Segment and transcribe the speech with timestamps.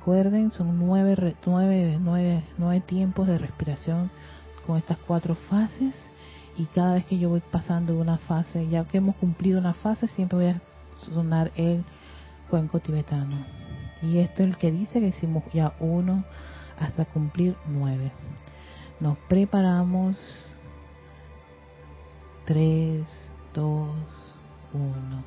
[0.00, 1.14] Recuerden, son nueve,
[1.44, 4.10] nueve, nueve, nueve tiempos de respiración
[4.66, 5.94] con estas cuatro fases
[6.56, 10.08] y cada vez que yo voy pasando una fase, ya que hemos cumplido una fase,
[10.08, 10.62] siempre voy a
[11.12, 11.84] sonar el
[12.48, 13.44] cuenco tibetano.
[14.00, 16.24] Y esto es el que dice que hicimos ya uno
[16.78, 18.10] hasta cumplir nueve.
[19.00, 20.16] Nos preparamos.
[22.46, 23.90] Tres, dos,
[24.72, 25.24] uno.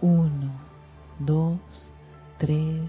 [0.00, 0.50] Uno,
[1.18, 1.58] dos,
[2.38, 2.88] tres,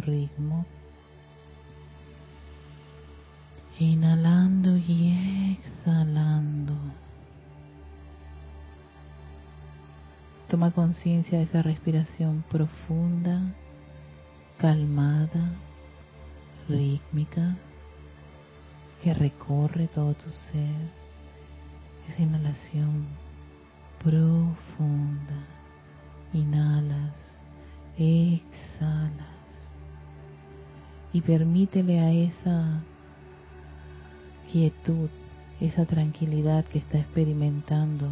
[0.00, 0.66] ritmo.
[3.78, 6.74] Inhalando y exhalando.
[10.48, 13.40] Toma conciencia de esa respiración profunda,
[14.58, 15.54] calmada,
[16.68, 17.56] rítmica,
[19.02, 21.02] que recorre todo tu ser.
[22.08, 23.06] Esa inhalación
[23.98, 25.38] profunda.
[26.34, 27.14] Inhalas,
[27.96, 29.31] exhalas
[31.12, 32.82] y permítele a esa
[34.50, 35.10] quietud,
[35.60, 38.08] esa tranquilidad que está experimentando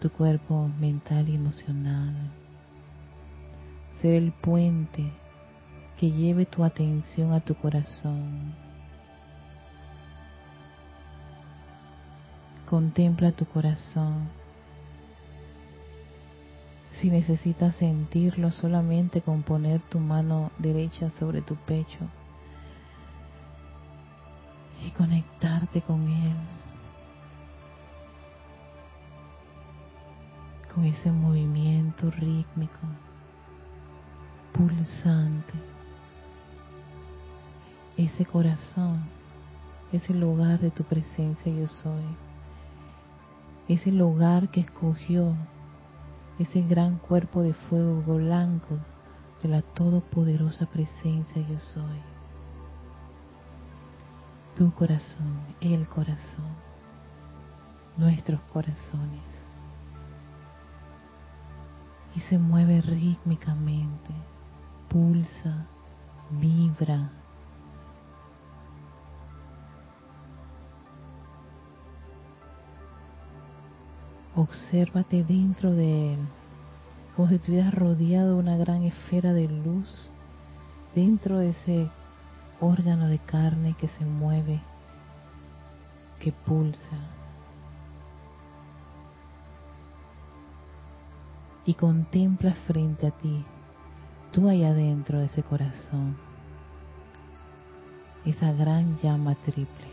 [0.00, 2.14] tu cuerpo mental y emocional,
[4.00, 5.12] ser el puente
[5.98, 8.54] que lleve tu atención a tu corazón.
[12.66, 14.39] Contempla tu corazón.
[17.00, 21.98] Si necesitas sentirlo solamente con poner tu mano derecha sobre tu pecho
[24.84, 26.32] y conectarte con él.
[30.74, 32.78] con ese movimiento rítmico,
[34.52, 35.54] pulsante.
[37.96, 39.02] Ese corazón
[39.92, 42.04] es el lugar de tu presencia yo soy.
[43.68, 45.34] Es el hogar que escogió
[46.40, 48.78] ese gran cuerpo de fuego blanco
[49.42, 52.00] de la todopoderosa presencia yo soy.
[54.56, 56.56] Tu corazón, el corazón,
[57.98, 59.22] nuestros corazones.
[62.16, 64.14] Y se mueve rítmicamente,
[64.88, 65.66] pulsa,
[66.30, 67.10] vibra.
[74.40, 76.20] Obsérvate dentro de él
[77.14, 80.10] como si estuvieras rodeado de una gran esfera de luz
[80.94, 81.90] dentro de ese
[82.58, 84.62] órgano de carne que se mueve,
[86.18, 86.96] que pulsa.
[91.66, 93.44] Y contempla frente a ti,
[94.32, 96.16] tú allá adentro de ese corazón,
[98.24, 99.89] esa gran llama triple.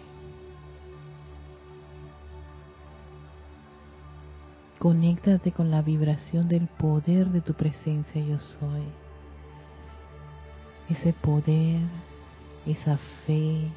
[4.87, 8.83] Conéctate con la vibración del poder de tu presencia yo soy.
[10.87, 11.81] Ese poder,
[12.65, 13.67] esa fe,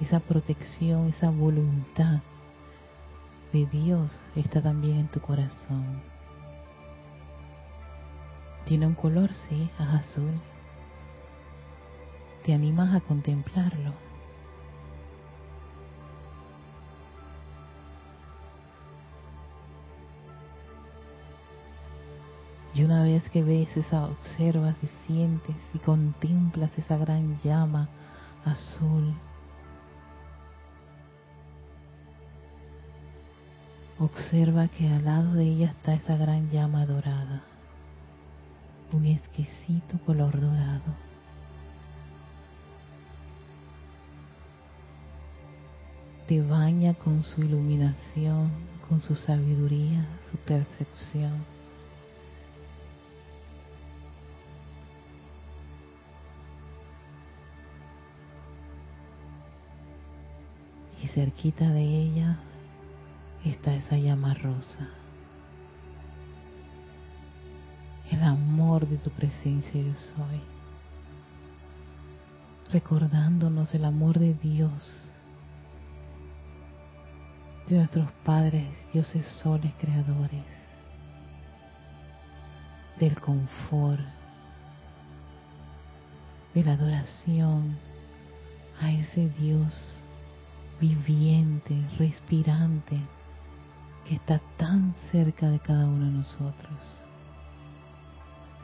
[0.00, 2.18] esa protección, esa voluntad
[3.52, 6.02] de Dios está también en tu corazón.
[8.64, 10.40] Tiene un color, sí, es azul.
[12.44, 13.92] Te animas a contemplarlo.
[22.74, 27.88] Y una vez que ves esa, observas y sientes y contemplas esa gran llama
[28.44, 29.14] azul,
[34.00, 37.44] observa que al lado de ella está esa gran llama dorada,
[38.92, 41.04] un exquisito color dorado.
[46.26, 48.50] Te baña con su iluminación,
[48.88, 51.53] con su sabiduría, su percepción
[61.14, 62.38] cerquita de ella
[63.44, 64.88] está esa llama rosa.
[68.10, 70.40] El amor de tu presencia yo soy.
[72.72, 75.08] Recordándonos el amor de Dios,
[77.68, 80.44] de nuestros padres, dioses soles creadores,
[82.98, 84.00] del confort,
[86.54, 87.78] de la adoración
[88.80, 90.03] a ese Dios
[90.80, 93.00] viviente, respirante,
[94.04, 97.06] que está tan cerca de cada uno de nosotros.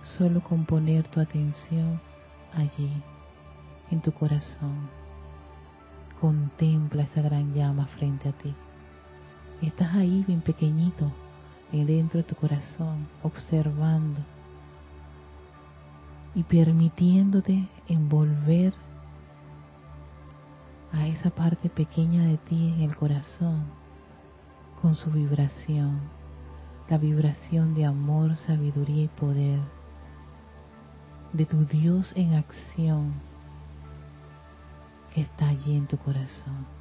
[0.02, 2.00] Solo con poner tu atención
[2.54, 2.92] allí,
[3.90, 4.88] en tu corazón,
[6.20, 8.54] contempla esa gran llama frente a ti.
[9.62, 11.10] Estás ahí bien pequeñito,
[11.72, 14.20] dentro de tu corazón, observando
[16.34, 18.72] y permitiéndote envolver
[20.92, 23.64] a esa parte pequeña de ti en el corazón
[24.80, 26.00] con su vibración,
[26.88, 29.60] la vibración de amor, sabiduría y poder,
[31.32, 33.12] de tu Dios en acción
[35.14, 36.79] que está allí en tu corazón.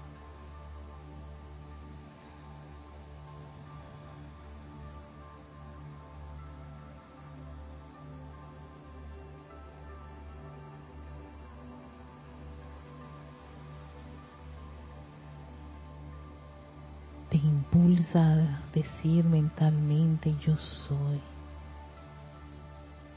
[18.16, 21.20] A decir mentalmente, yo soy,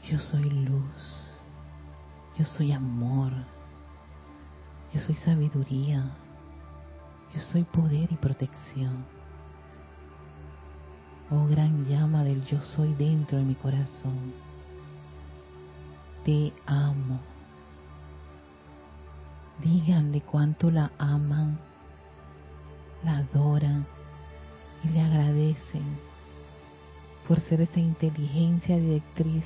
[0.09, 1.31] yo soy luz,
[2.37, 3.31] yo soy amor,
[4.93, 6.11] yo soy sabiduría,
[7.33, 9.05] yo soy poder y protección.
[11.31, 14.33] Oh gran llama del yo soy dentro de mi corazón.
[16.23, 17.19] Te amo.
[19.63, 21.57] Díganle cuánto la aman,
[23.03, 23.85] la adoran
[24.83, 25.97] y le agradecen
[27.27, 29.45] por ser esa inteligencia directriz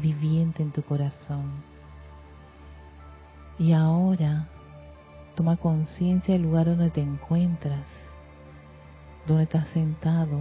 [0.00, 1.44] viviente en tu corazón.
[3.58, 4.48] Y ahora
[5.36, 7.84] toma conciencia del lugar donde te encuentras,
[9.26, 10.40] donde estás sentado,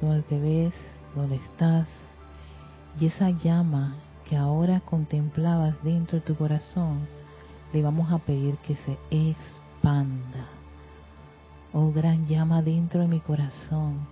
[0.00, 0.74] donde te ves,
[1.14, 1.88] donde estás,
[3.00, 3.96] y esa llama
[4.28, 7.06] que ahora contemplabas dentro de tu corazón,
[7.72, 10.57] le vamos a pedir que se expanda
[11.72, 14.06] Oh gran llama dentro de mi corazón,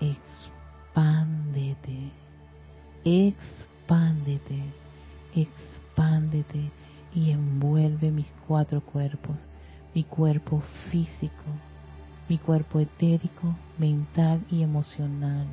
[0.00, 2.10] expándete,
[3.04, 4.60] expándete,
[5.34, 6.70] expándete
[7.14, 9.36] y envuelve mis cuatro cuerpos,
[9.94, 11.44] mi cuerpo físico,
[12.28, 15.46] mi cuerpo etérico, mental y emocional.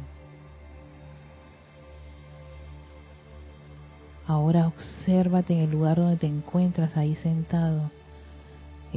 [4.28, 7.92] Ahora obsérvate en el lugar donde te encuentras ahí sentado,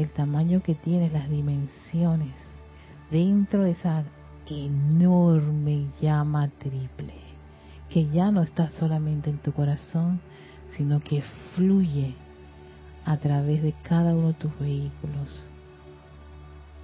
[0.03, 2.33] el tamaño que tienes, las dimensiones,
[3.11, 4.05] dentro de esa
[4.49, 7.15] enorme llama triple,
[7.91, 10.21] que ya no está solamente en tu corazón,
[10.77, 11.23] sino que
[11.55, 12.15] fluye
[13.05, 15.51] a través de cada uno de tus vehículos.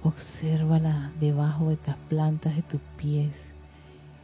[0.03, 3.31] Obsérvala debajo de las plantas de tus pies,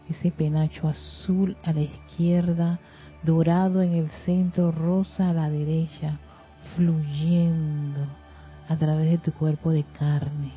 [0.10, 2.80] ese penacho azul a la izquierda,
[3.24, 6.20] dorado en el centro, rosa a la derecha,
[6.76, 8.21] fluyendo
[8.72, 10.54] a través de tu cuerpo de carne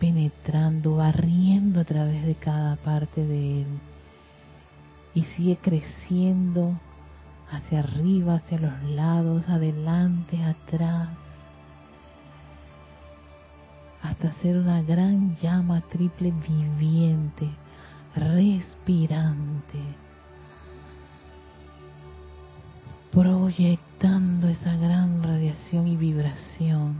[0.00, 3.68] penetrando, barriendo a través de cada parte de él.
[5.14, 6.80] Y sigue creciendo
[7.52, 11.08] hacia arriba, hacia los lados, adelante, atrás,
[14.02, 17.48] hasta ser una gran llama triple viviente,
[18.16, 19.78] respirante,
[23.12, 26.96] proyectando esa gran radiación y vibración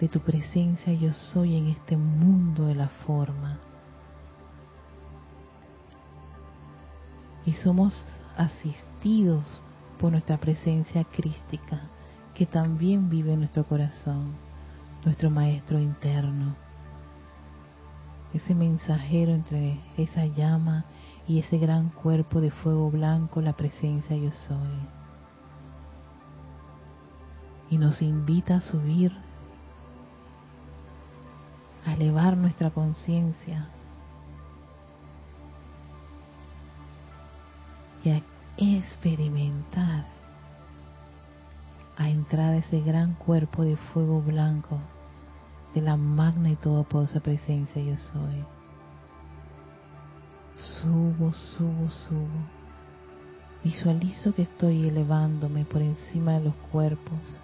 [0.00, 3.60] de tu presencia yo soy en este mundo de la forma.
[7.46, 8.04] Y somos
[8.36, 9.60] asistidos
[10.00, 11.82] por nuestra presencia crística
[12.34, 14.32] que también vive en nuestro corazón,
[15.04, 16.56] nuestro maestro interno.
[18.32, 20.86] Ese mensajero entre esa llama
[21.28, 25.03] y ese gran cuerpo de fuego blanco, la presencia yo soy.
[27.74, 29.10] Y nos invita a subir
[31.84, 33.66] a elevar nuestra conciencia
[38.04, 38.22] y a
[38.56, 40.04] experimentar
[41.96, 44.78] a entrar a ese gran cuerpo de fuego blanco
[45.74, 48.44] de la magna y todopoderosa presencia yo soy.
[50.54, 52.40] Subo, subo, subo.
[53.64, 57.43] Visualizo que estoy elevándome por encima de los cuerpos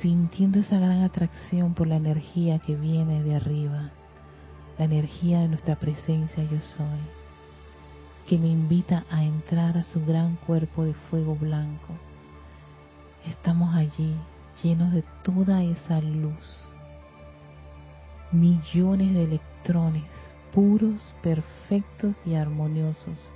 [0.00, 3.90] sintiendo esa gran atracción por la energía que viene de arriba,
[4.78, 7.00] la energía de nuestra presencia yo soy,
[8.26, 11.94] que me invita a entrar a su gran cuerpo de fuego blanco.
[13.26, 14.14] Estamos allí
[14.62, 16.64] llenos de toda esa luz.
[18.32, 20.04] Millones de electrones
[20.52, 23.30] puros, perfectos y armoniosos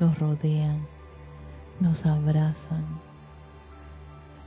[0.00, 0.86] nos rodean,
[1.80, 2.84] nos abrazan,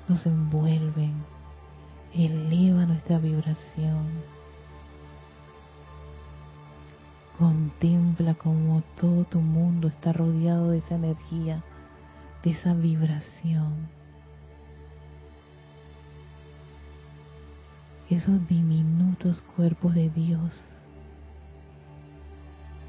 [0.07, 1.13] nos envuelven,
[2.13, 4.07] eleva nuestra vibración.
[7.37, 11.63] Contempla como todo tu mundo está rodeado de esa energía,
[12.43, 13.89] de esa vibración.
[18.09, 20.61] Esos diminutos cuerpos de Dios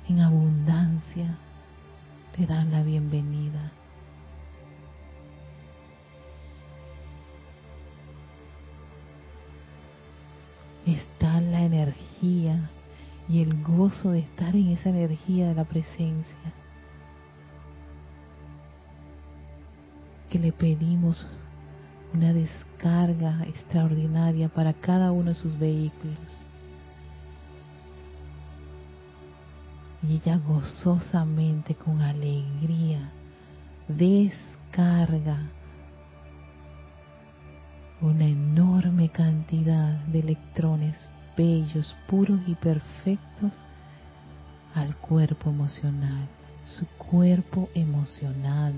[0.09, 1.39] en abundancia
[2.37, 3.42] te dan la bienvenida.
[14.05, 16.53] De estar en esa energía de la presencia.
[20.31, 21.29] Que le pedimos
[22.15, 26.43] una descarga extraordinaria para cada uno de sus vehículos.
[30.03, 33.11] Y ella gozosamente, con alegría,
[33.87, 35.39] descarga
[38.01, 40.97] una enorme cantidad de electrones
[41.37, 43.53] bellos, puros y perfectos
[44.75, 46.29] al cuerpo emocional,
[46.65, 48.75] su cuerpo emocional,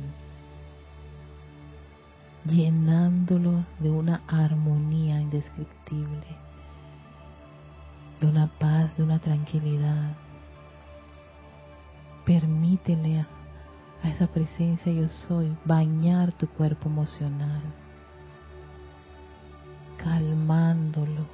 [2.45, 6.27] llenándolo de una armonía indescriptible,
[8.21, 10.17] de una paz, de una tranquilidad.
[12.25, 13.29] Permítele a,
[14.09, 17.63] esa presencia yo soy bañar tu cuerpo emocional
[19.97, 21.34] calmándolo.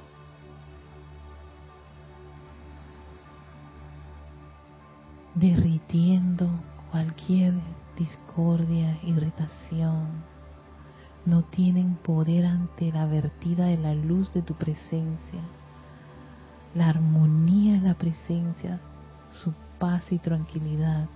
[5.41, 6.47] Derritiendo
[6.91, 7.55] cualquier
[7.97, 10.07] discordia, irritación,
[11.25, 15.41] no tienen poder ante la vertida de la luz de tu presencia,
[16.75, 18.79] la armonía de la presencia,
[19.31, 21.09] su paz y tranquilidad.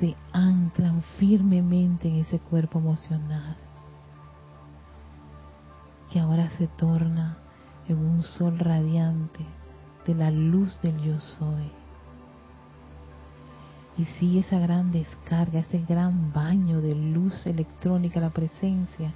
[0.00, 3.56] Se anclan firmemente en ese cuerpo emocional
[6.10, 7.38] que ahora se torna
[7.88, 9.46] en un sol radiante
[10.08, 11.70] de la luz del yo soy.
[13.98, 19.12] Y sigue esa gran descarga, ese gran baño de luz electrónica, la presencia,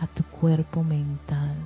[0.00, 1.56] a tu cuerpo mental.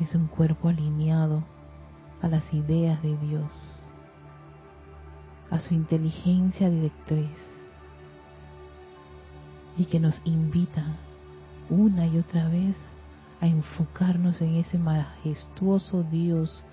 [0.00, 1.42] Es un cuerpo alineado
[2.22, 3.78] a las ideas de Dios,
[5.50, 7.28] a su inteligencia directriz
[9.76, 10.96] y que nos invita
[11.70, 12.76] una y otra vez
[13.40, 16.64] a enfocarnos en ese majestuoso Dios,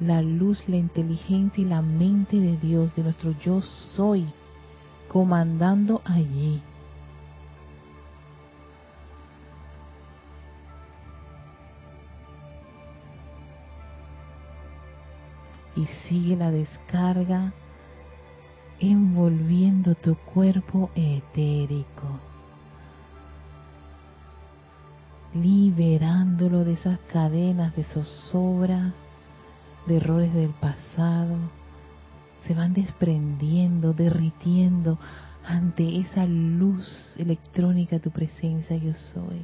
[0.00, 4.26] la luz, la inteligencia y la mente de Dios, de nuestro yo soy,
[5.08, 6.60] comandando allí.
[15.74, 17.52] Y sigue la descarga
[18.80, 22.18] envolviendo tu cuerpo etérico,
[25.34, 28.92] liberándolo de esas cadenas de zozobra,
[29.86, 31.36] de errores del pasado,
[32.46, 34.98] se van desprendiendo, derritiendo
[35.44, 39.40] ante esa luz electrónica tu presencia yo soy,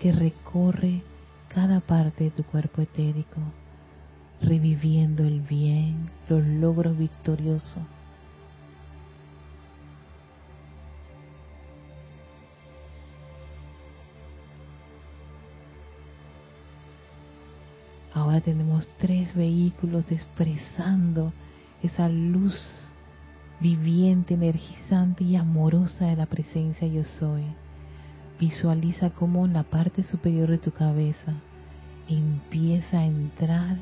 [0.00, 1.02] que recorre
[1.48, 3.40] cada parte de tu cuerpo etérico,
[4.40, 7.82] reviviendo el bien, los logros victoriosos
[18.34, 21.32] Ahora tenemos tres vehículos expresando
[21.84, 22.52] esa luz
[23.60, 27.44] viviente, energizante y amorosa de la presencia yo soy.
[28.40, 31.32] Visualiza cómo en la parte superior de tu cabeza
[32.08, 33.78] empieza a entrar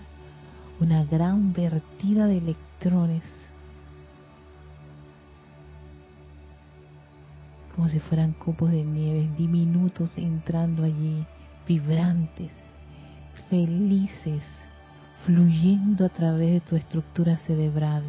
[0.80, 3.22] una gran vertida de electrones,
[7.74, 11.24] como si fueran copos de nieve diminutos entrando allí,
[11.66, 12.50] vibrantes,
[13.52, 14.42] felices
[15.26, 18.02] fluyendo a través de tu estructura cerebral,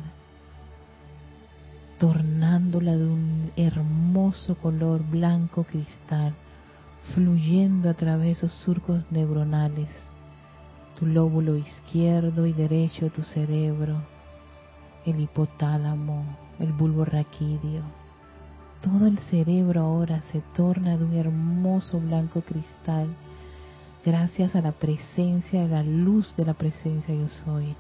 [2.00, 6.34] tornándola de un hermoso color blanco cristal,
[7.14, 9.90] fluyendo a través de esos surcos neuronales,
[10.98, 13.98] tu lóbulo izquierdo y derecho de tu cerebro,
[15.06, 16.24] el hipotálamo,
[16.60, 17.84] el bulbo raquídeo.
[18.82, 23.10] Todo el cerebro ahora se torna de un hermoso blanco cristal
[24.04, 27.76] gracias a la presencia, de la luz de la presencia yo soy,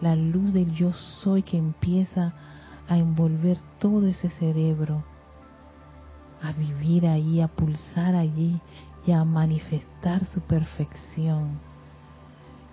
[0.00, 2.34] la luz del yo soy que empieza
[2.88, 5.02] a envolver todo ese cerebro,
[6.42, 8.60] a vivir ahí, a pulsar allí
[9.06, 11.58] y a manifestar su perfección.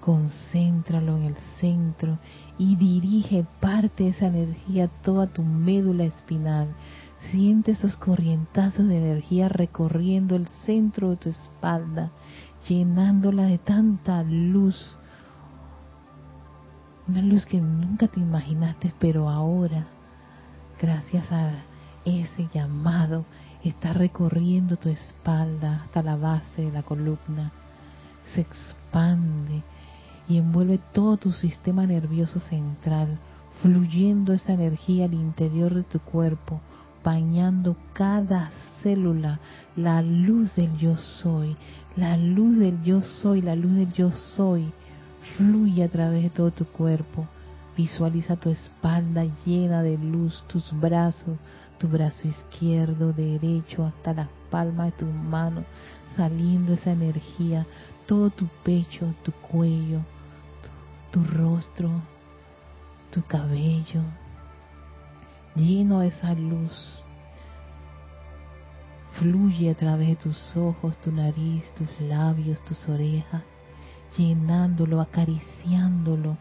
[0.02, 2.18] Concéntralo en el centro
[2.58, 6.76] y dirige parte de esa energía a toda tu médula espinal.
[7.30, 12.12] Siente esos corrientazos de energía recorriendo el centro de tu espalda
[12.68, 14.98] llenándola de tanta luz,
[17.08, 19.88] una luz que nunca te imaginaste, pero ahora,
[20.80, 21.52] gracias a
[22.06, 23.26] ese llamado,
[23.64, 27.52] está recorriendo tu espalda hasta la base de la columna,
[28.34, 29.64] se expande
[30.28, 33.20] y envuelve todo tu sistema nervioso central,
[33.62, 36.62] fluyendo esa energía al interior de tu cuerpo,
[37.04, 39.40] bañando cada célula,
[39.76, 41.56] la luz del yo soy,
[41.96, 44.72] la luz del yo soy, la luz del yo soy,
[45.38, 47.28] fluye a través de todo tu cuerpo.
[47.78, 51.40] Visualiza tu espalda llena de luz, tus brazos,
[51.78, 55.66] tu brazo izquierdo, derecho, hasta las palmas de tus manos,
[56.16, 57.66] saliendo esa energía,
[58.06, 60.02] todo tu pecho, tu cuello,
[61.12, 61.90] tu, tu rostro,
[63.10, 64.02] tu cabello,
[65.56, 67.06] lleno de esa luz
[69.14, 73.44] fluye a través de tus ojos, tu nariz, tus labios, tus orejas,
[74.18, 76.38] llenándolo, acariciándolo,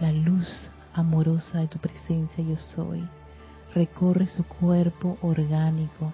[0.00, 3.06] la luz amorosa de tu presencia yo soy.
[3.74, 6.12] Recorre su cuerpo orgánico,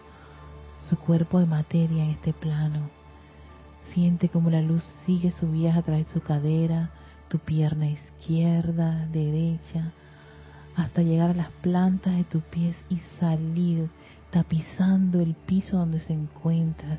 [0.89, 2.91] su cuerpo de materia en este plano.
[3.95, 6.91] Siente como la luz sigue su viaje a través de su cadera,
[7.29, 9.93] tu pierna izquierda, derecha,
[10.77, 13.91] hasta llegar a las plantas de tus pies y salir
[14.31, 16.99] tapizando el piso donde se encuentras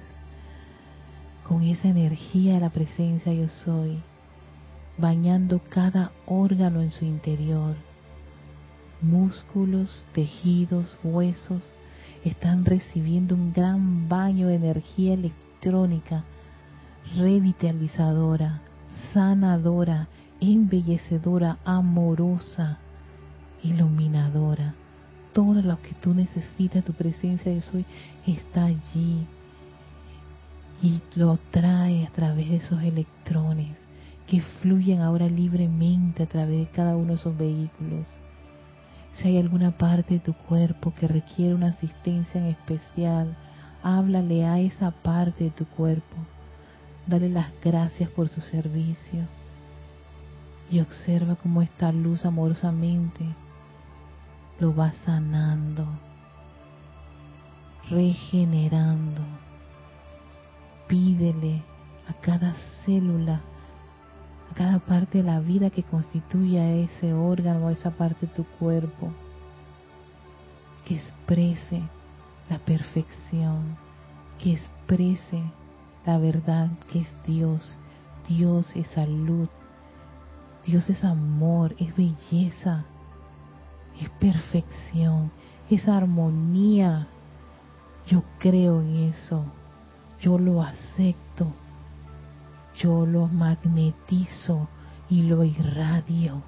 [1.44, 4.00] con esa energía de la presencia yo soy,
[4.98, 7.76] bañando cada órgano en su interior.
[9.02, 11.76] Músculos, tejidos, huesos
[12.24, 16.24] están recibiendo un gran baño de energía electrónica,
[17.16, 18.62] revitalizadora,
[19.12, 20.08] sanadora,
[20.40, 22.78] embellecedora, amorosa,
[23.64, 24.76] iluminadora
[25.34, 27.86] todo lo que tú necesitas, tu presencia yo soy,
[28.26, 29.26] está allí.
[30.82, 33.76] Y lo trae a través de esos electrones
[34.28, 38.08] que fluyen ahora libremente a través de cada uno de esos vehículos.
[39.14, 43.36] Si hay alguna parte de tu cuerpo que requiere una asistencia en especial,
[43.82, 46.16] háblale a esa parte de tu cuerpo.
[47.06, 49.28] Dale las gracias por su servicio.
[50.72, 53.24] Y observa cómo esta luz amorosamente
[54.64, 55.86] lo va sanando,
[57.90, 59.22] regenerando.
[60.88, 61.62] Pídele
[62.08, 63.42] a cada célula
[64.54, 68.46] cada parte de la vida que constituye a ese órgano, a esa parte de tu
[68.60, 69.12] cuerpo,
[70.86, 71.82] que exprese
[72.50, 73.76] la perfección,
[74.38, 75.44] que exprese
[76.06, 77.78] la verdad que es Dios.
[78.30, 79.50] Dios es salud,
[80.66, 82.86] Dios es amor, es belleza,
[84.02, 85.32] es perfección,
[85.70, 87.08] es armonía.
[88.08, 89.46] Yo creo en eso,
[90.20, 91.54] yo lo acepto
[92.76, 94.68] yo lo magnetizo
[95.10, 96.42] y lo irradio.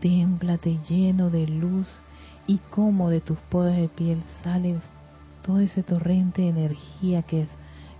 [0.00, 1.88] Contémplate lleno de luz
[2.46, 4.80] y como de tus poros de piel sale
[5.42, 7.48] todo ese torrente de energía que es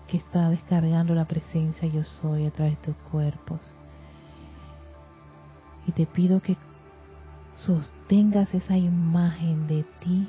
[0.06, 3.58] que está descargando la presencia yo soy a través de tus cuerpos.
[5.88, 6.56] Y te pido que
[7.56, 10.28] sostengas esa imagen de ti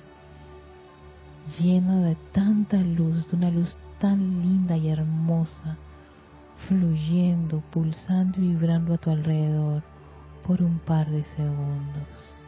[1.60, 5.78] llena de tanta luz, de una luz tan linda y hermosa,
[6.68, 9.84] fluyendo, pulsando y vibrando a tu alrededor
[10.50, 12.39] por un par de segundos.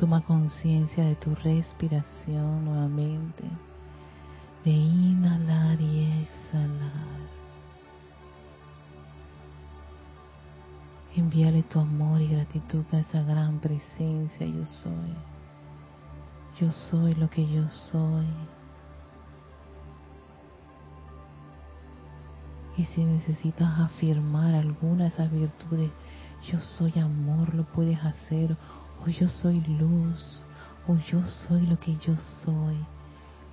[0.00, 3.44] Toma conciencia de tu respiración nuevamente,
[4.64, 7.20] de inhalar y exhalar.
[11.14, 15.14] Envíale tu amor y gratitud a esa gran presencia yo soy.
[16.58, 18.26] Yo soy lo que yo soy.
[22.78, 25.90] Y si necesitas afirmar alguna de esas virtudes,
[26.50, 28.56] yo soy amor, lo puedes hacer
[29.04, 30.44] o yo soy luz,
[30.86, 32.76] o yo soy lo que yo soy,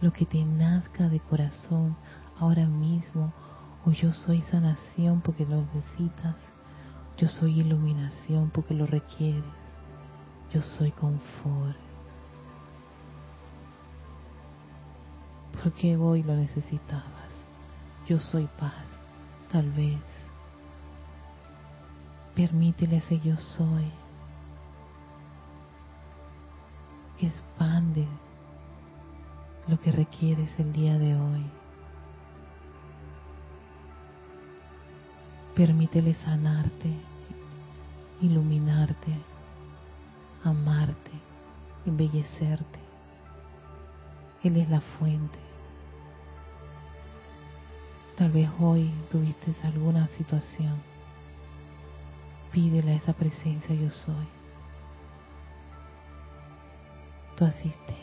[0.01, 1.95] lo que te nazca de corazón
[2.39, 3.31] ahora mismo,
[3.85, 6.35] o yo soy sanación porque lo necesitas,
[7.17, 9.43] yo soy iluminación porque lo requieres,
[10.53, 11.77] yo soy confort.
[15.63, 17.31] Porque hoy lo necesitabas.
[18.07, 18.87] Yo soy paz,
[19.51, 19.99] tal vez.
[22.35, 23.91] Permítele ese yo soy
[27.17, 28.05] que expande
[29.67, 31.45] lo que requieres el día de hoy.
[35.55, 36.93] Permítele sanarte,
[38.21, 39.11] iluminarte,
[40.43, 41.11] amarte,
[41.85, 42.79] embellecerte.
[44.43, 45.39] Él es la fuente.
[48.15, 50.75] Tal vez hoy tuviste alguna situación.
[52.51, 54.36] Pídele a esa presencia yo soy.
[57.37, 57.97] Tu asistencia.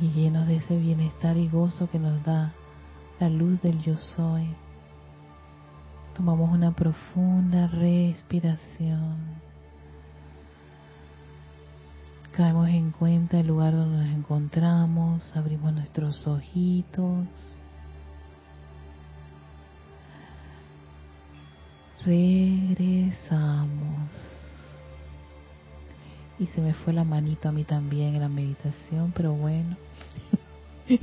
[0.00, 2.52] y llenos de ese bienestar y gozo que nos da
[3.18, 4.46] la luz del yo soy.
[6.14, 9.45] Tomamos una profunda respiración.
[12.36, 17.26] Caemos en cuenta el lugar donde nos encontramos, abrimos nuestros ojitos.
[22.04, 23.30] Regresamos.
[26.38, 29.74] Y se me fue la manito a mí también en la meditación, pero bueno.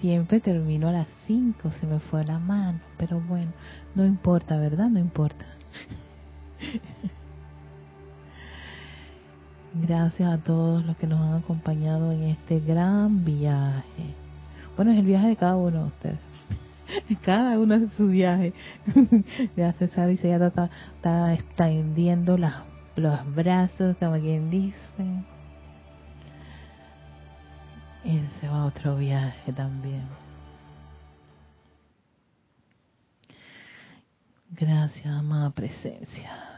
[0.00, 3.52] Siempre termino a las 5, se me fue la mano, pero bueno,
[3.94, 4.88] no importa, ¿verdad?
[4.88, 5.44] No importa.
[9.82, 14.14] Gracias a todos los que nos han acompañado en este gran viaje.
[14.76, 16.18] Bueno, es el viaje de cada uno de ustedes.
[17.24, 18.52] Cada uno hace su viaje.
[19.56, 22.62] Ya César dice, ya está, está extendiendo las,
[22.94, 25.24] los brazos, como quien dice.
[28.04, 30.04] Él se va a otro viaje también.
[34.50, 36.51] Gracias, amada presencia.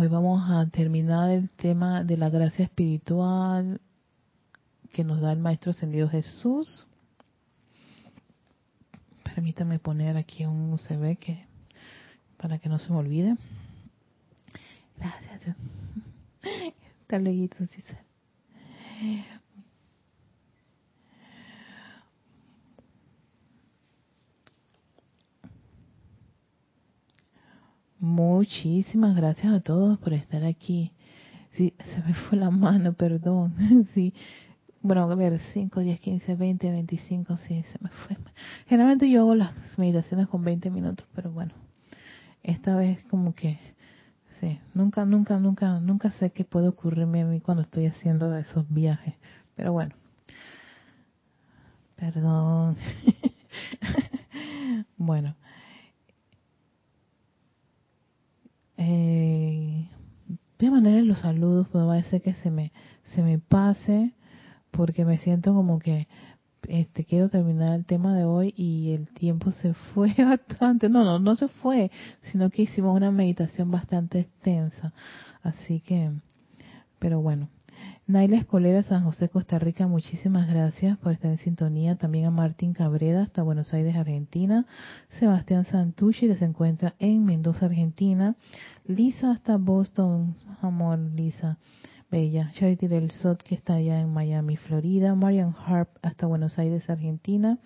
[0.00, 3.80] Hoy vamos a terminar el tema de la gracia espiritual
[4.92, 6.86] que nos da el Maestro Ascendido Jesús.
[9.24, 11.44] Permítame poner aquí un USB que
[12.36, 13.34] para que no se me olvide.
[14.98, 15.56] Gracias.
[17.02, 17.56] Está leído,
[28.08, 30.92] Muchísimas gracias a todos por estar aquí.
[31.52, 33.86] Sí, se me fue la mano, perdón.
[33.94, 34.14] Sí.
[34.80, 38.16] Bueno, a ver, 5, 10, 15, 20, 25, sí, se me fue.
[38.66, 41.52] Generalmente yo hago las meditaciones con 20 minutos, pero bueno,
[42.42, 43.58] esta vez como que
[44.40, 48.64] Sí, nunca, nunca, nunca, nunca sé qué puede ocurrirme a mí cuando estoy haciendo esos
[48.72, 49.14] viajes.
[49.56, 49.94] Pero bueno,
[51.96, 52.76] perdón.
[54.96, 55.34] bueno,
[58.78, 59.88] eh,
[60.58, 64.14] voy a mandarle los saludos, pero va a ser que se me, se me pase
[64.70, 66.08] porque me siento como que
[66.68, 71.18] este quiero terminar el tema de hoy y el tiempo se fue bastante, no, no,
[71.18, 71.90] no se fue,
[72.22, 74.92] sino que hicimos una meditación bastante extensa,
[75.42, 76.12] así que,
[76.98, 77.48] pero bueno.
[78.08, 81.96] Naila Escolera, San José, Costa Rica, muchísimas gracias por estar en sintonía.
[81.96, 84.64] También a Martín Cabreda, hasta Buenos Aires, Argentina.
[85.10, 88.34] Sebastián Santucci, que se encuentra en Mendoza, Argentina.
[88.86, 91.58] Lisa, hasta Boston, amor, Lisa.
[92.10, 92.50] Bella.
[92.54, 95.14] Charity del Sot, que está allá en Miami, Florida.
[95.14, 97.58] Marian Harp, hasta Buenos Aires, Argentina.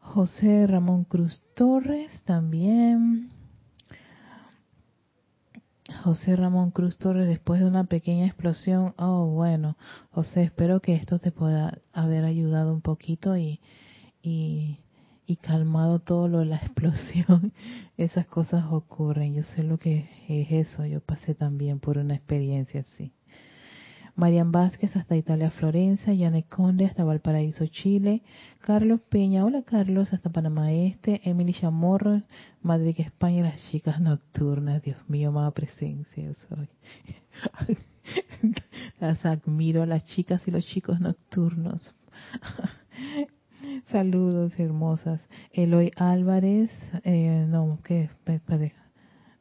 [0.00, 3.30] José Ramón Cruz Torres, también.
[6.02, 8.92] José Ramón Cruz Torres, después de una pequeña explosión.
[8.98, 9.76] Oh, bueno,
[10.10, 13.60] José, espero que esto te pueda haber ayudado un poquito y,
[14.20, 14.80] y,
[15.26, 17.52] y calmado todo lo de la explosión.
[17.96, 19.34] Esas cosas ocurren.
[19.34, 20.84] Yo sé lo que es eso.
[20.86, 23.12] Yo pasé también por una experiencia así.
[24.14, 28.22] Marian Vázquez hasta Italia, Florencia, Yane Conde hasta Valparaíso, Chile,
[28.60, 32.22] Carlos Peña, hola Carlos, hasta Panamá Este, Emily Chamorro,
[32.62, 36.68] Madrid, España, las chicas nocturnas, Dios mío, más presencia soy.
[39.00, 41.94] las admiro, las chicas y los chicos nocturnos.
[43.86, 45.20] Saludos hermosas.
[45.52, 46.70] Eloy Álvarez,
[47.04, 48.10] eh, no, ¿qué?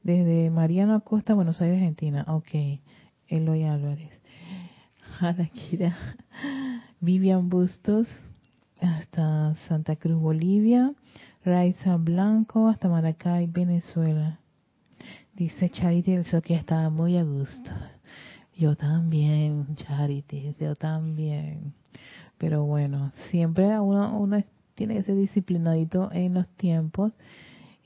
[0.04, 2.26] Desde Mariano Acosta, Buenos Aires, Argentina.
[2.28, 2.80] Ok,
[3.28, 4.21] Eloy Álvarez.
[5.54, 5.96] Kira,
[7.00, 8.08] Vivian Bustos
[8.80, 10.94] hasta Santa Cruz, Bolivia,
[11.46, 14.40] Raiza Blanco hasta Maracay, Venezuela.
[15.36, 17.70] Dice Charity el que estaba muy a gusto.
[18.58, 21.74] Yo también, Charity, yo también.
[22.40, 27.14] Pero bueno, siempre uno, uno tiene que ser disciplinadito en los tiempos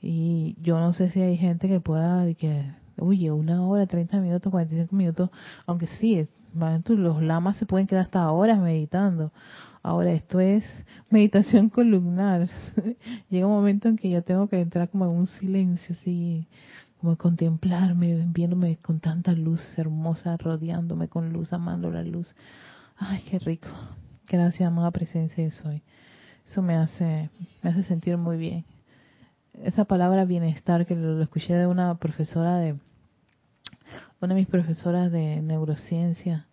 [0.00, 2.64] y yo no sé si hay gente que pueda que
[2.98, 5.30] oye, una hora, 30 minutos, 45 minutos,
[5.66, 9.32] aunque sí, los lamas se pueden quedar hasta horas meditando.
[9.82, 10.64] Ahora, esto es
[11.10, 12.48] meditación columnar.
[13.30, 16.48] Llega un momento en que ya tengo que entrar como en un silencio, así,
[17.00, 22.34] como contemplarme, viéndome con tanta luz hermosa, rodeándome con luz, amando la luz.
[22.96, 23.68] Ay, qué rico.
[24.28, 25.82] Gracias, amada presencia de soy.
[26.48, 27.30] Eso me hace,
[27.62, 28.64] me hace sentir muy bien.
[29.52, 32.76] Esa palabra bienestar que lo, escuché de una profesora de,
[34.20, 36.46] una de mis profesoras de neurociencia,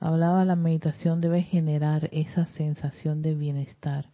[0.00, 4.06] hablaba la meditación debe generar esa sensación de bienestar.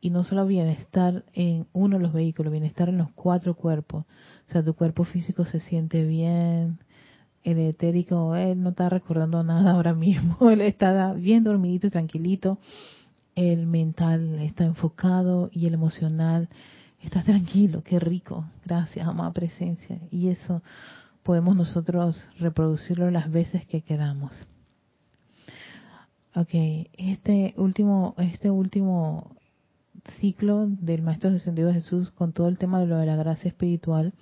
[0.00, 4.04] Y no solo bienestar en uno de los vehículos, bienestar en los cuatro cuerpos.
[4.48, 6.78] O sea, tu cuerpo físico se siente bien,
[7.44, 12.58] el etérico, él no está recordando nada ahora mismo, él está bien dormidito y tranquilito,
[13.36, 16.48] el mental está enfocado y el emocional
[17.00, 19.98] está tranquilo, qué rico, gracias, amada presencia.
[20.10, 20.62] Y eso
[21.22, 24.46] podemos nosotros reproducirlo las veces que queramos.
[26.34, 26.54] Ok,
[26.96, 29.36] este último, este último
[30.18, 34.12] ciclo del Maestro Descendido Jesús con todo el tema de lo de la gracia espiritual,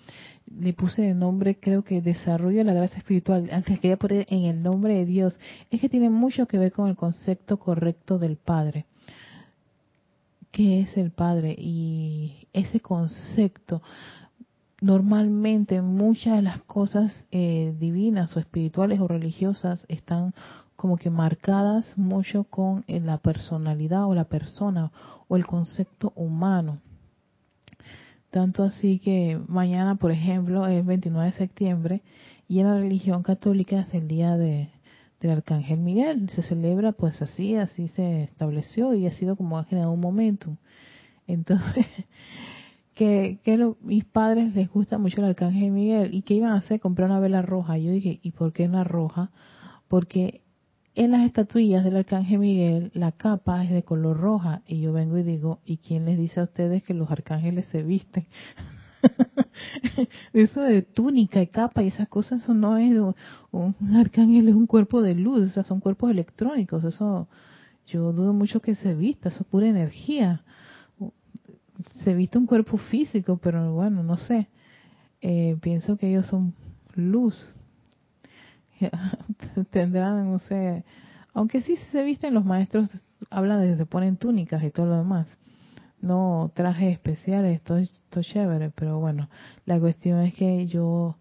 [0.59, 4.45] le puse el nombre, creo que desarrollo de la gracia espiritual, antes quería poner en
[4.45, 5.39] el nombre de Dios,
[5.71, 8.87] es que tiene mucho que ver con el concepto correcto del Padre.
[10.51, 11.55] ¿Qué es el Padre?
[11.57, 13.83] Y ese concepto,
[14.81, 20.35] normalmente muchas de las cosas eh, divinas o espirituales o religiosas están
[20.77, 24.91] como que marcadas mucho con eh, la personalidad o la persona
[25.29, 26.79] o el concepto humano.
[28.31, 32.03] Tanto así que mañana, por ejemplo, es 29 de septiembre
[32.49, 34.71] y en la religión católica es el día de,
[35.21, 36.31] del Arcángel Miguel.
[36.31, 40.57] Se celebra pues así, así se estableció y ha sido como ha generado un momento.
[41.27, 41.87] Entonces,
[43.01, 46.81] que, que mis padres les gusta mucho el Arcángel Miguel y que iban a hacer
[46.81, 47.79] comprar una vela roja.
[47.79, 49.31] Yo dije, ¿y por qué una roja?
[49.89, 50.43] Porque
[50.95, 55.17] en las estatuillas del arcángel Miguel la capa es de color roja y yo vengo
[55.17, 58.27] y digo, ¿y quién les dice a ustedes que los arcángeles se visten?
[60.35, 62.99] eso de túnica y capa y esas cosas, eso no es
[63.51, 67.29] un, arcángel es un cuerpo de luz, o sea, son cuerpos electrónicos, eso
[67.87, 70.45] yo dudo mucho que se vista, eso es pura energía.
[72.05, 74.49] Se viste un cuerpo físico, pero bueno, no sé.
[75.21, 76.55] Eh, pienso que ellos son
[76.95, 77.55] luz,
[79.71, 80.85] tendrán, no sé,
[81.35, 82.89] aunque sí se visten los maestros,
[83.29, 85.27] hablan de que se ponen túnicas y todo lo demás,
[86.01, 89.29] no trajes especiales, esto es chévere, pero bueno,
[89.67, 91.17] la cuestión es que yo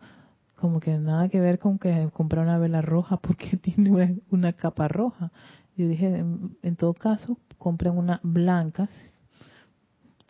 [0.56, 4.88] como que nada que ver con que comprar una vela roja porque tiene una, capa
[4.88, 5.32] roja.
[5.76, 8.90] Yo dije, en, todo caso, compren una blanca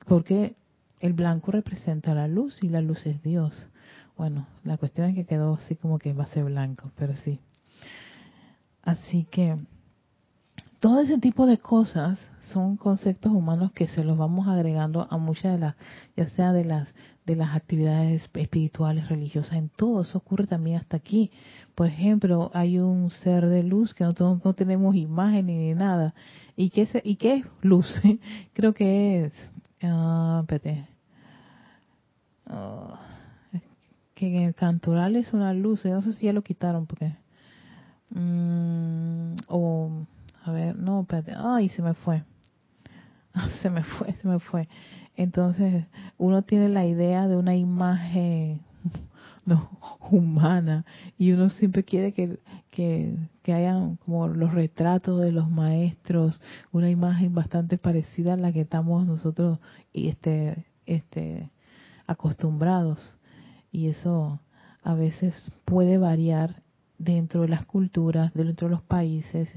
[0.09, 0.55] porque
[0.99, 3.69] el blanco representa la luz y la luz es Dios.
[4.17, 7.39] Bueno, la cuestión es que quedó así como que va a ser blanco, pero sí.
[8.81, 9.55] Así que
[10.79, 12.19] todo ese tipo de cosas
[12.51, 15.75] son conceptos humanos que se los vamos agregando a muchas de las,
[16.17, 16.93] ya sea de las
[17.29, 21.29] de las actividades espirituales, religiosas, en todo eso ocurre también hasta aquí.
[21.75, 26.15] Por ejemplo, hay un ser de luz que nosotros no tenemos imagen ni nada.
[26.55, 27.85] ¿Y qué es, y qué es luz?
[28.53, 29.33] Creo que es,
[29.83, 30.87] uh, espérate,
[32.47, 32.95] uh,
[34.13, 37.15] que en el cantoral es una luz, no sé si ya lo quitaron porque...
[38.11, 40.05] Mm, o,
[40.43, 42.23] a ver, no, espérate, ay, se me fue.
[43.61, 44.67] se me fue, se me fue.
[45.15, 45.85] Entonces,
[46.17, 48.61] uno tiene la idea de una imagen
[50.11, 50.85] humana.
[51.17, 56.89] Y uno siempre quiere que, que, que hayan como los retratos de los maestros, una
[56.89, 59.59] imagen bastante parecida a la que estamos nosotros
[59.93, 61.49] este, este,
[62.07, 63.17] acostumbrados.
[63.71, 64.39] Y eso
[64.83, 66.63] a veces puede variar
[66.97, 69.49] dentro de las culturas, dentro de los países.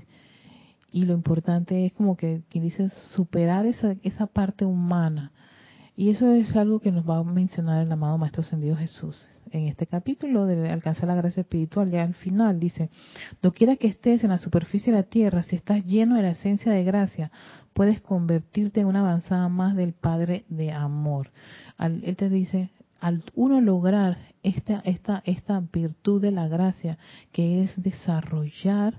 [0.91, 5.33] Y lo importante es como que quien dice superar esa, esa parte humana.
[5.97, 9.69] Y eso es algo que nos va a mencionar el amado Maestro Ascendido Jesús en
[9.69, 11.91] este capítulo de alcanzar la gracia espiritual.
[11.91, 12.91] Ya al final dice,
[13.43, 16.31] no quiera que estés en la superficie de la tierra, si estás lleno de la
[16.31, 17.31] esencia de gracia,
[17.73, 21.31] puedes convertirte en una avanzada más del Padre de amor.
[21.79, 26.99] él te dice, al uno lograr esta, esta, esta virtud de la gracia,
[27.33, 28.95] que es desarrollar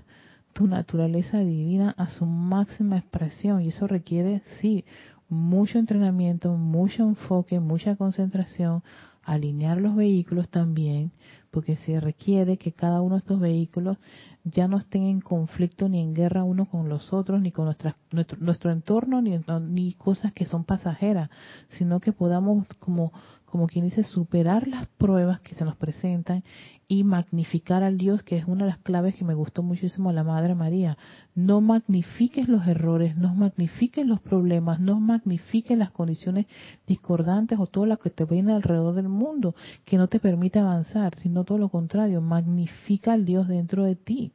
[0.52, 4.84] tu naturaleza divina a su máxima expresión, y eso requiere, sí,
[5.28, 8.82] mucho entrenamiento, mucho enfoque, mucha concentración,
[9.24, 11.12] alinear los vehículos también,
[11.50, 13.98] porque se requiere que cada uno de estos vehículos
[14.44, 17.94] ya no estén en conflicto ni en guerra uno con los otros, ni con nuestro,
[18.38, 21.30] nuestro entorno, ni, ni cosas que son pasajeras,
[21.70, 23.12] sino que podamos como
[23.54, 26.42] como quien dice, superar las pruebas que se nos presentan
[26.88, 30.24] y magnificar al Dios, que es una de las claves que me gustó muchísimo la
[30.24, 30.98] Madre María.
[31.36, 36.46] No magnifiques los errores, no magnifiques los problemas, no magnifiques las condiciones
[36.88, 41.14] discordantes o todo lo que te viene alrededor del mundo que no te permite avanzar,
[41.14, 44.32] sino todo lo contrario, magnifica al Dios dentro de ti.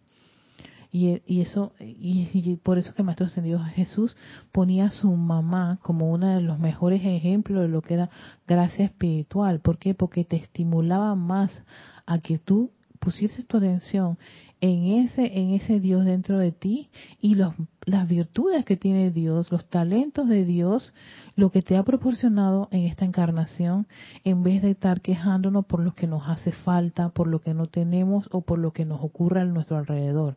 [0.91, 4.17] Y, y eso y, por eso que el maestro ascendido Jesús
[4.51, 8.09] ponía a su mamá como uno de los mejores ejemplos de lo que era
[8.47, 9.59] gracia espiritual.
[9.59, 9.93] ¿Por qué?
[9.93, 11.63] Porque te estimulaba más
[12.07, 14.17] a que tú pusieses tu atención
[14.61, 16.89] en ese en ese Dios dentro de ti
[17.21, 17.53] y los,
[17.85, 20.95] las virtudes que tiene Dios, los talentos de Dios,
[21.35, 23.87] lo que te ha proporcionado en esta encarnación,
[24.23, 27.67] en vez de estar quejándonos por lo que nos hace falta, por lo que no
[27.67, 30.35] tenemos o por lo que nos ocurre a nuestro alrededor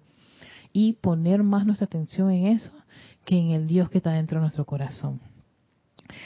[0.73, 2.73] y poner más nuestra atención en eso
[3.25, 5.21] que en el Dios que está dentro de nuestro corazón.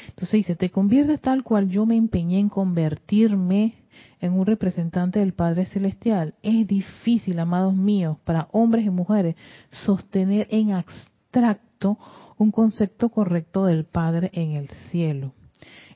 [0.09, 3.75] Entonces dice, te conviertes tal cual yo me empeñé en convertirme
[4.21, 6.35] en un representante del Padre Celestial.
[6.43, 9.37] Es difícil, amados míos, para hombres y mujeres,
[9.71, 11.99] sostener en abstracto
[12.39, 15.33] un concepto correcto del Padre en el cielo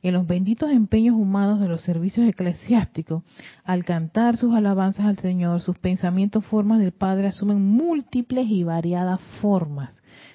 [0.03, 3.23] en los benditos empeños humanos de los servicios eclesiásticos,
[3.65, 9.21] al cantar sus alabanzas al Señor, sus pensamientos, formas del Padre asumen múltiples y variadas
[9.41, 9.95] formas.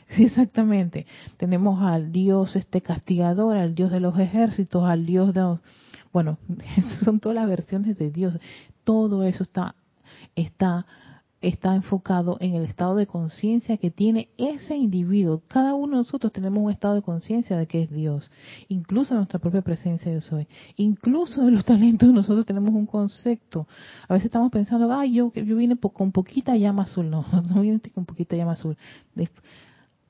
[0.10, 1.08] Sí, exactamente.
[1.38, 5.58] Tenemos al Dios este castigador, al Dios de los ejércitos, al Dios de
[6.14, 6.38] bueno,
[7.04, 8.40] son todas las versiones de Dios.
[8.84, 9.76] Todo eso está
[10.36, 10.86] está
[11.42, 15.44] está enfocado en el estado de conciencia que tiene ese individuo.
[15.48, 18.32] Cada uno de nosotros tenemos un estado de conciencia de que es Dios,
[18.68, 23.68] incluso nuestra propia presencia de soy, incluso en los talentos nosotros tenemos un concepto.
[24.08, 27.80] A veces estamos pensando, ay, yo, yo vine con poquita llama azul, no, no vine
[27.94, 28.78] con poquita llama azul.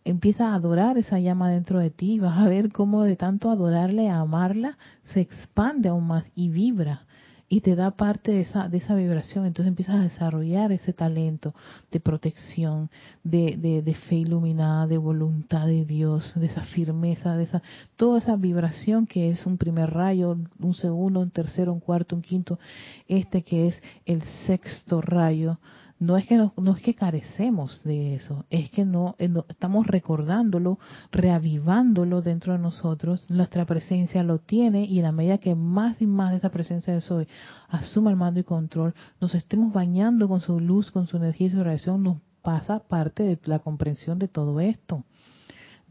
[0.03, 4.09] empieza a adorar esa llama dentro de ti, vas a ver cómo de tanto adorarle,
[4.09, 7.05] amarla, se expande aún más y vibra
[7.47, 9.45] y te da parte de esa, de esa vibración.
[9.45, 11.53] Entonces empiezas a desarrollar ese talento
[11.91, 12.89] de protección,
[13.23, 17.61] de, de, de, fe iluminada, de voluntad de Dios, de esa firmeza, de esa,
[17.95, 22.21] toda esa vibración que es un primer rayo, un segundo, un tercero, un cuarto, un
[22.21, 22.59] quinto,
[23.07, 25.59] este que es el sexto rayo
[26.05, 29.87] no es que no, es que carecemos de eso, es que no, eh, no, estamos
[29.87, 30.79] recordándolo,
[31.11, 36.05] reavivándolo dentro de nosotros, nuestra presencia lo tiene y en la medida que más y
[36.05, 37.27] más de esa presencia de soy
[37.69, 41.51] asuma el mando y control, nos estemos bañando con su luz, con su energía y
[41.51, 45.03] su radiación, nos pasa parte de la comprensión de todo esto.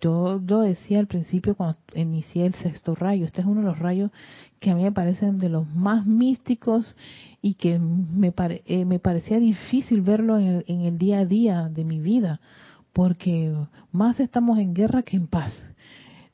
[0.05, 4.11] Yo, decía al principio cuando inicié el sexto rayo, este es uno de los rayos
[4.61, 6.95] que a mí me parecen de los más místicos
[7.41, 8.35] y que me,
[8.67, 12.43] eh, me parecía difícil verlo en el, día a día de mi vida,
[12.93, 13.55] porque
[13.93, 15.55] más estamos en guerra que en paz,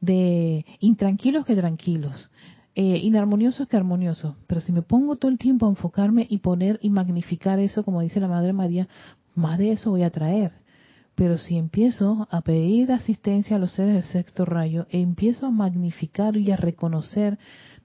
[0.01, 2.29] de intranquilos que tranquilos,
[2.75, 4.35] eh, inarmoniosos que armoniosos.
[4.49, 8.01] Pero si me pongo todo el tiempo a enfocarme y poner y magnificar eso, como
[8.01, 8.89] dice la Madre María,
[9.37, 10.51] más de eso voy a traer.
[11.15, 15.51] Pero si empiezo a pedir asistencia a los seres del sexto rayo, e empiezo a
[15.51, 17.39] magnificar y a reconocer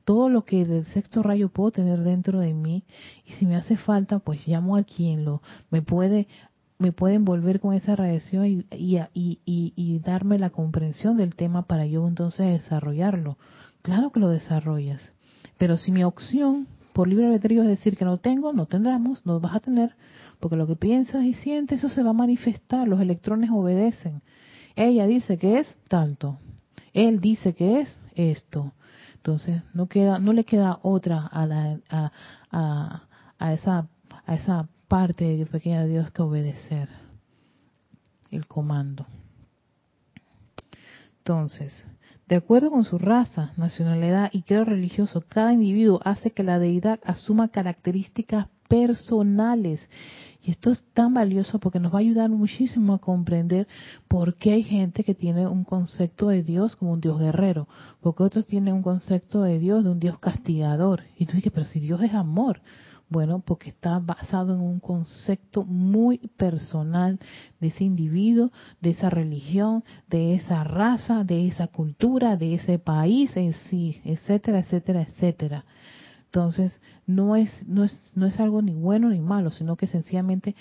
[0.05, 2.83] todo lo que del sexto rayo puedo tener dentro de mí
[3.25, 6.27] y si me hace falta pues llamo a quien lo me puede
[6.77, 11.63] me puede envolver con esa radiación y, y, y, y, darme la comprensión del tema
[11.63, 13.37] para yo entonces desarrollarlo.
[13.81, 15.13] Claro que lo desarrollas,
[15.57, 19.39] pero si mi opción por libre albedrío es decir que no tengo, no tendremos, no
[19.39, 19.95] vas a tener,
[20.39, 24.21] porque lo que piensas y sientes, eso se va a manifestar, los electrones obedecen.
[24.75, 26.37] Ella dice que es tanto,
[26.93, 28.73] él dice que es esto.
[29.15, 32.11] Entonces, no queda no le queda otra a la a,
[33.39, 33.87] a, esa
[34.25, 36.89] a esa parte pequeña de Dios que obedecer
[38.31, 39.07] el comando.
[41.17, 41.85] Entonces,
[42.27, 46.99] de acuerdo con su raza, nacionalidad y credo religioso, cada individuo hace que la deidad
[47.03, 49.87] asuma características personales
[50.45, 53.67] y esto es tan valioso porque nos va a ayudar muchísimo a comprender
[54.07, 57.67] por qué hay gente que tiene un concepto de Dios como un Dios guerrero,
[57.99, 61.01] porque otros tienen un concepto de Dios de un Dios castigador.
[61.17, 62.61] Y tú dices, pero si Dios es amor.
[63.09, 67.19] Bueno, porque está basado en un concepto muy personal
[67.59, 68.51] de ese individuo,
[68.81, 74.59] de esa religión, de esa raza, de esa cultura, de ese país en sí, etcétera,
[74.59, 75.65] etcétera, etcétera.
[76.35, 80.53] Entonces, no es, no es, no es algo ni bueno ni malo, sino que sencillamente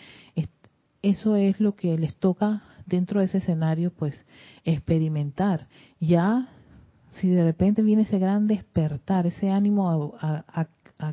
[1.02, 4.24] eso es lo que les toca dentro de ese escenario, pues,
[4.62, 5.66] experimentar.
[5.98, 6.48] Ya,
[7.14, 10.68] si de repente viene ese gran despertar, ese ánimo a,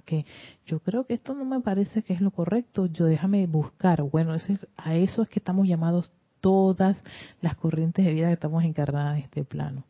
[0.05, 0.27] que
[0.67, 4.03] yo creo que esto no me parece que es lo correcto, yo déjame buscar.
[4.03, 4.35] Bueno,
[4.77, 7.01] a eso es que estamos llamados todas
[7.41, 9.85] las corrientes de vida que estamos encarnadas en este plano.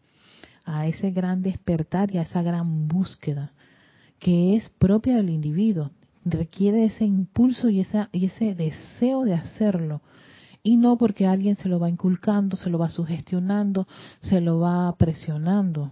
[0.64, 3.52] A ese gran despertar y a esa gran búsqueda
[4.22, 5.90] que es propia del individuo.
[6.24, 10.02] Requiere ese impulso y, ese deseo de hacerlo.
[10.64, 13.88] Y no porque alguien se lo va inculcando, se lo va sugestionando,
[14.22, 15.92] se lo va presionando.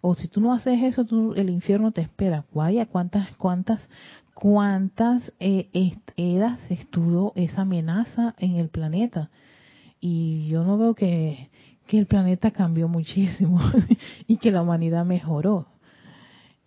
[0.00, 2.44] O si tú no haces eso, tú, el infierno te espera.
[2.52, 3.80] Vaya, cuántas, cuántas,
[4.34, 5.68] cuántas eh,
[6.16, 9.30] eras estuvo esa amenaza en el planeta.
[10.00, 11.48] Y yo no veo que,
[11.86, 13.60] que el planeta cambió muchísimo
[14.26, 15.68] y que la humanidad mejoró.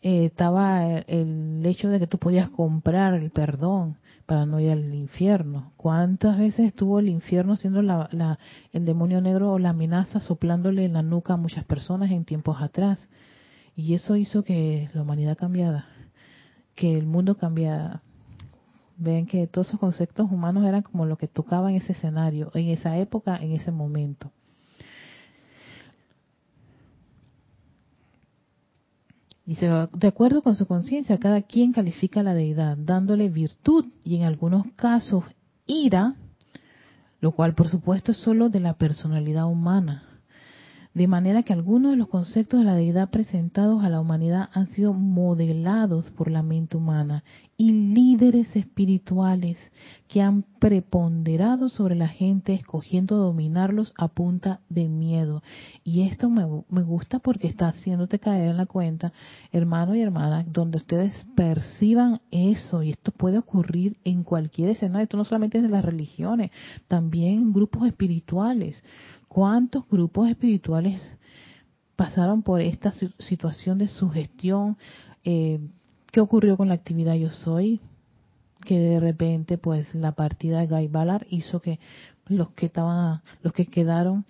[0.08, 3.97] Eh, estaba el hecho de que tú podías comprar el perdón
[4.28, 5.72] para no ir al infierno.
[5.78, 8.38] ¿Cuántas veces estuvo el infierno siendo la, la,
[8.72, 12.62] el demonio negro o la amenaza soplándole en la nuca a muchas personas en tiempos
[12.62, 13.10] atrás?
[13.76, 15.88] Y eso hizo que la humanidad cambiara,
[16.76, 18.03] que el mundo cambiara.
[18.97, 22.70] Ven que todos esos conceptos humanos eran como lo que tocaba en ese escenario, en
[22.70, 24.30] esa época, en ese momento.
[29.46, 34.16] Dice, de acuerdo con su conciencia, cada quien califica a la deidad, dándole virtud y
[34.16, 35.24] en algunos casos
[35.68, 36.16] ira,
[37.22, 40.14] lo cual por supuesto es solo de la personalidad humana
[40.96, 44.68] de manera que algunos de los conceptos de la deidad presentados a la humanidad han
[44.68, 47.26] sido modelados por la mente humana
[47.58, 49.58] y líderes espirituales
[50.08, 55.43] que han preponderado sobre la gente escogiendo dominarlos a punta de miedo.
[55.84, 56.46] Y esto me,
[56.84, 59.12] gusta porque está haciéndote caer en la cuenta,
[59.52, 65.18] hermano y hermana, donde ustedes perciban eso, y esto puede ocurrir en cualquier escenario, esto
[65.18, 66.52] no solamente es de las religiones,
[66.88, 68.82] también en grupos espirituales
[69.36, 71.12] ¿Cuántos grupos espirituales
[71.98, 74.78] pasaron por esta situación de sugestión?
[75.26, 75.60] Eh,
[76.10, 77.82] ¿Qué ocurrió con la actividad Yo Soy?
[78.64, 81.82] Que de repente, pues, la partida de Guy Ballard hizo que
[82.28, 84.24] los que estaban, los que quedaron,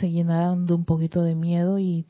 [0.00, 2.04] se llenaran de un poquito de miedo y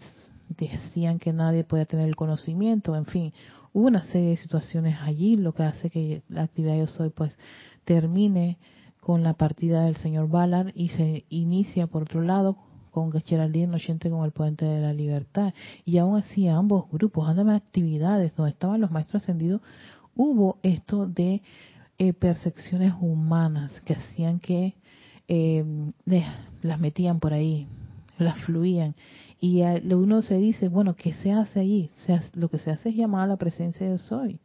[0.48, 2.96] decían que nadie podía tener el conocimiento.
[2.96, 3.34] En fin,
[3.74, 7.36] hubo una serie de situaciones allí, lo que hace que la actividad Yo Soy, pues,
[7.84, 8.56] termine
[9.02, 12.56] con la partida del señor Ballard y se inicia por otro lado
[12.92, 15.54] con Geraldine Nochente con el Puente de la Libertad.
[15.84, 19.60] Y aún así ambos grupos, ambas actividades donde estaban los maestros ascendidos,
[20.14, 21.42] hubo esto de
[21.98, 24.76] eh, percepciones humanas que hacían que
[25.26, 25.64] eh,
[26.62, 27.66] las metían por ahí,
[28.18, 28.94] las fluían.
[29.40, 31.90] Y uno se dice, bueno, ¿qué se hace ahí?
[32.34, 34.38] lo que se hace es llamar a la presencia de Soy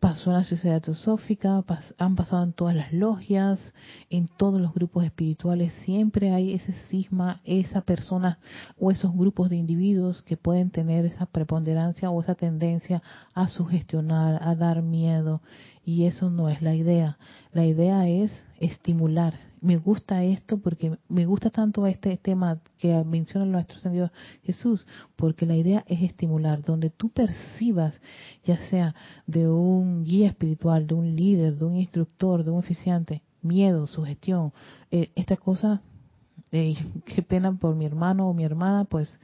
[0.00, 1.64] pasó en la sociedad teosófica,
[1.98, 3.74] han pasado en todas las logias,
[4.10, 8.38] en todos los grupos espirituales, siempre hay ese cisma, esa persona
[8.78, 13.02] o esos grupos de individuos que pueden tener esa preponderancia o esa tendencia
[13.34, 15.42] a sugestionar, a dar miedo,
[15.84, 17.18] y eso no es la idea.
[17.52, 18.30] La idea es
[18.60, 24.86] estimular, me gusta esto porque me gusta tanto este tema que menciona nuestro Señor Jesús,
[25.16, 28.00] porque la idea es estimular, donde tú percibas,
[28.44, 28.94] ya sea
[29.26, 34.52] de un guía espiritual, de un líder, de un instructor, de un oficiante, miedo, sugestión,
[34.90, 35.82] eh, esta cosa,
[36.50, 39.20] qué pena por mi hermano o mi hermana, pues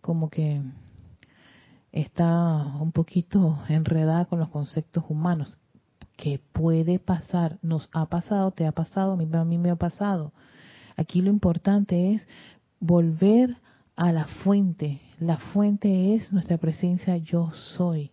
[0.00, 0.62] como que
[1.92, 5.58] está un poquito enredada con los conceptos humanos
[6.16, 9.76] que puede pasar, nos ha pasado, te ha pasado, a mí, a mí me ha
[9.76, 10.32] pasado.
[10.96, 12.26] Aquí lo importante es
[12.80, 13.56] volver
[13.96, 15.00] a la fuente.
[15.18, 18.10] La fuente es nuestra presencia yo soy.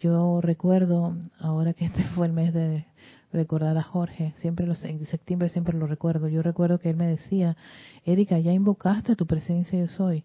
[0.00, 2.86] Yo recuerdo, ahora que este fue el mes de
[3.32, 7.06] recordar a Jorge, siempre los, en septiembre siempre lo recuerdo, yo recuerdo que él me
[7.06, 7.56] decía,
[8.04, 10.24] Erika, ya invocaste tu presencia yo soy.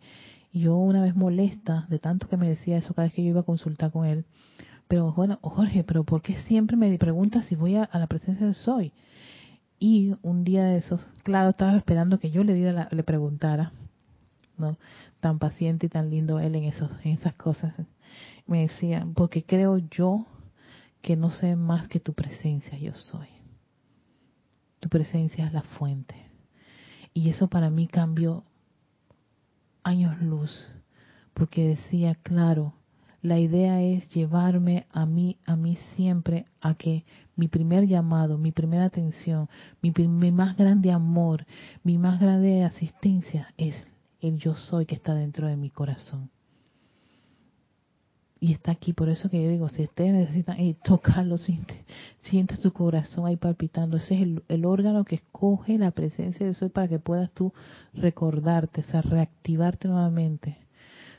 [0.51, 3.30] Y yo una vez molesta, de tanto que me decía eso cada vez que yo
[3.30, 4.26] iba a consultar con él,
[4.88, 8.53] pero bueno, Jorge, pero ¿por qué siempre me preguntas si voy a, la presencia de
[8.53, 8.93] Soy?
[9.79, 13.71] Y un día de esos, claro, estaba esperando que yo le diera le preguntara,
[14.57, 14.77] ¿no?
[15.19, 17.73] Tan paciente y tan lindo él en esos, en esas cosas.
[18.45, 20.25] Me decía, porque creo yo
[21.01, 23.27] que no sé más que tu presencia yo soy.
[24.79, 26.15] Tu presencia es la fuente.
[27.13, 28.43] Y eso para mí cambió
[29.83, 30.67] años luz,
[31.33, 32.73] porque decía, claro,
[33.26, 37.05] la idea es llevarme a mí, a mí siempre, a que
[37.36, 39.49] mi primer llamado, mi primera atención,
[39.82, 39.91] mi,
[40.32, 41.45] más grande amor,
[41.84, 43.76] mi más grande asistencia es
[44.21, 46.30] el yo soy que está dentro de mi corazón.
[48.39, 52.71] Y está aquí, por eso que yo digo, si ustedes necesitan eh, tocarlo, sientes, tu
[52.73, 53.97] corazón ahí palpitando.
[53.97, 57.53] Ese es el, el, órgano que escoge la presencia de soy para que puedas tú
[57.93, 60.64] recordarte, o sea, reactivarte nuevamente.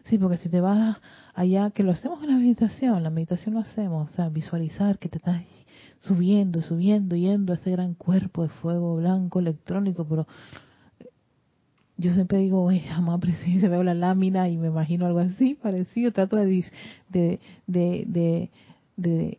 [0.08, 0.98] Sí, porque si te vas
[1.34, 5.08] allá, que lo hacemos en la meditación, la meditación lo hacemos, o sea, visualizar que
[5.08, 5.42] te estás
[6.00, 10.26] subiendo, subiendo, yendo a ese gran cuerpo de fuego blanco electrónico, pero
[11.96, 16.12] yo siempre digo, oye, jamás presencia, veo la lámina y me imagino algo así, parecido,
[16.12, 16.64] trato de,
[17.08, 18.50] de, de,
[18.96, 19.38] de,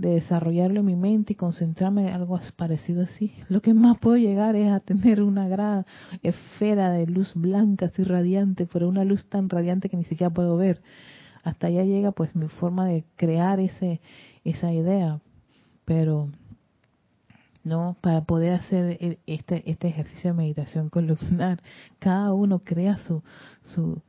[0.00, 3.32] desarrollarlo en mi mente y concentrarme en algo parecido así.
[3.48, 5.86] Lo que más puedo llegar es a tener una gran
[6.22, 10.56] esfera de luz blanca, así radiante, pero una luz tan radiante que ni siquiera puedo
[10.56, 10.82] ver.
[11.42, 14.00] Hasta allá llega pues mi forma de crear ese
[14.44, 15.20] esa idea,
[15.84, 16.28] pero
[17.64, 17.96] ¿no?
[18.00, 21.60] Para poder hacer este, este ejercicio de meditación columnar,
[21.98, 23.24] cada uno crea su,
[23.62, 24.02] su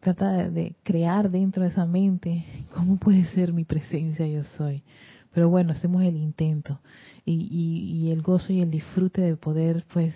[0.00, 4.82] trata de, crear dentro de esa mente cómo puede ser mi presencia yo soy.
[5.36, 6.80] Pero bueno, hacemos el intento
[7.26, 10.14] y, y, el gozo y el disfrute de poder pues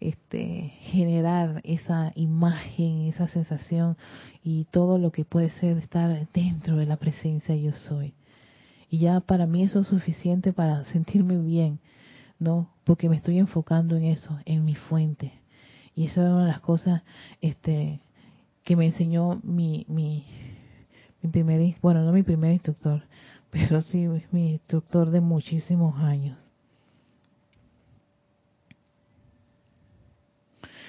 [0.00, 3.96] este, generar esa imagen, esa sensación
[4.42, 8.14] y todo lo que puede ser estar dentro de la presencia yo soy.
[8.90, 11.78] Y ya para mí eso es suficiente para sentirme bien
[12.40, 15.30] no, porque me estoy enfocando en eso, en mi fuente.
[15.94, 17.02] Y eso es una de las cosas
[17.40, 18.00] este,
[18.64, 20.26] que me enseñó mi, mi,
[21.22, 23.04] mi primer, bueno, no mi primer instructor,
[23.52, 26.38] pero sí mi instructor de muchísimos años.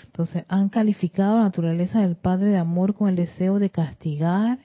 [0.05, 4.59] Entonces, han calificado la naturaleza del Padre de Amor con el deseo de castigar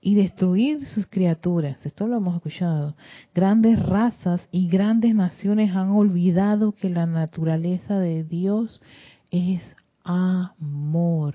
[0.00, 1.84] y destruir sus criaturas.
[1.84, 2.96] Esto lo hemos escuchado.
[3.34, 8.82] Grandes razas y grandes naciones han olvidado que la naturaleza de Dios
[9.30, 11.34] es amor.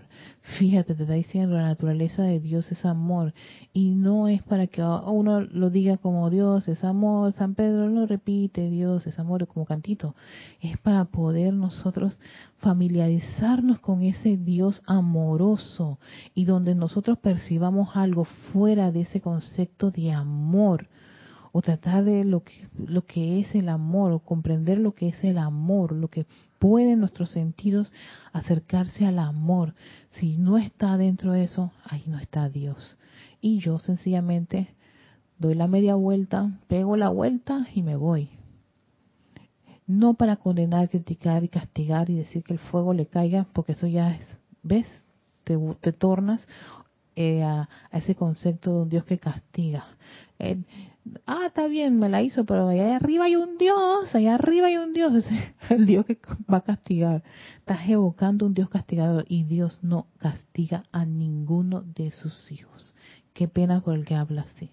[0.60, 3.34] Fíjate, te está diciendo, la naturaleza de Dios es amor.
[3.74, 7.34] Y no es para que uno lo diga como Dios es amor.
[7.34, 10.16] San Pedro lo repite, Dios es amor como cantito.
[10.62, 12.20] Es para poder nosotros
[12.60, 16.00] familiarizarnos con ese Dios amoroso
[16.36, 20.88] y donde nosotros percibamos algo fuera de ese concepto de amor
[21.52, 25.24] o tratar de lo que, lo que es el amor o comprender lo que es
[25.24, 26.26] el amor, lo que
[26.60, 27.92] pueden nuestros sentidos
[28.34, 29.74] acercarse al amor.
[30.12, 32.98] Si no está dentro de eso, ahí no está Dios.
[33.42, 34.76] Y yo sencillamente
[35.38, 38.30] doy la media vuelta, pego la vuelta y me voy.
[39.88, 43.88] No para condenar, criticar y castigar y decir que el fuego le caiga, porque eso
[43.88, 44.86] ya es, ¿ves?
[45.46, 46.48] Te, te tornas
[47.16, 49.86] eh, a, ese concepto de un Dios que castiga.
[51.26, 54.78] Ah, está bien, me la hizo, pero allá arriba hay un Dios, allá arriba hay
[54.78, 55.28] un Dios, es
[55.70, 56.20] el Dios que
[56.52, 57.24] va a castigar.
[57.58, 62.96] Estás evocando un Dios castigador y Dios no castiga a ninguno de sus hijos.
[63.34, 64.72] Qué pena por el que habla así.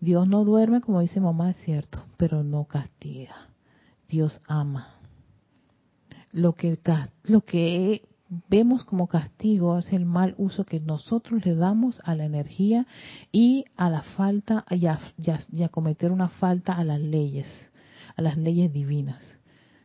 [0.00, 3.48] Dios no duerme, como dice mamá, es cierto, pero no castiga.
[4.08, 4.94] Dios ama.
[6.30, 6.78] Lo que,
[7.24, 8.07] lo que
[8.48, 12.86] vemos como castigo es el mal uso que nosotros le damos a la energía
[13.32, 17.46] y a la falta y a, cometer una falta a las leyes,
[18.16, 19.22] a las leyes divinas.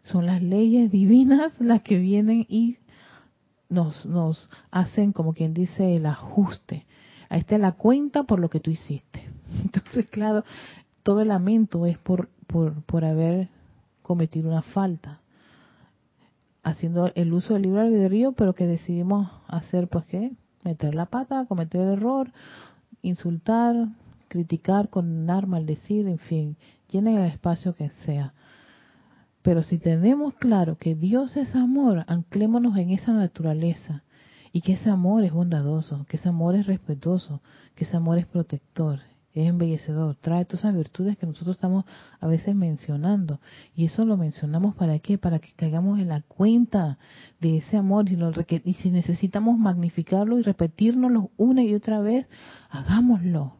[0.03, 2.77] Son las leyes divinas las que vienen y
[3.69, 6.85] nos, nos hacen, como quien dice, el ajuste.
[7.29, 9.29] Ahí está la cuenta por lo que tú hiciste.
[9.63, 10.43] Entonces, claro,
[11.03, 13.47] todo el lamento es por, por, por haber
[14.01, 15.22] cometido una falta
[16.64, 20.32] haciendo el uso del libre albedrío, pero que decidimos hacer, pues, ¿qué?
[20.64, 22.32] Meter la pata, cometer error,
[23.01, 23.89] insultar,
[24.30, 26.57] criticar, condenar, maldecir, en fin,
[26.89, 28.34] llenen el espacio que sea.
[29.41, 34.03] Pero si tenemos claro que Dios es amor, anclémonos en esa naturaleza
[34.53, 37.41] y que ese amor es bondadoso, que ese amor es respetuoso,
[37.76, 39.01] que ese amor es protector,
[39.34, 41.86] es embellecedor, trae todas esas virtudes que nosotros estamos
[42.19, 43.39] a veces mencionando.
[43.75, 45.17] Y eso lo mencionamos para qué?
[45.17, 46.99] Para que caigamos en la cuenta
[47.41, 48.05] de ese amor.
[48.09, 52.27] Y, si necesitamos magnificarlo y repetirnoslo una y otra vez,
[52.69, 53.57] hagámoslo.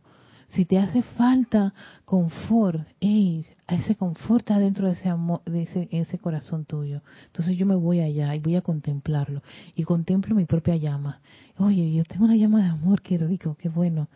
[0.50, 1.74] Si te hace falta
[2.06, 7.02] confort, hey, ese confort está dentro de ese amor, de ese, ese corazón tuyo.
[7.26, 9.42] Entonces yo me voy allá y voy a contemplarlo.
[9.76, 11.22] Y contemplo mi propia llama.
[11.58, 14.08] Oye, yo tengo una llama de amor, qué rico, qué bueno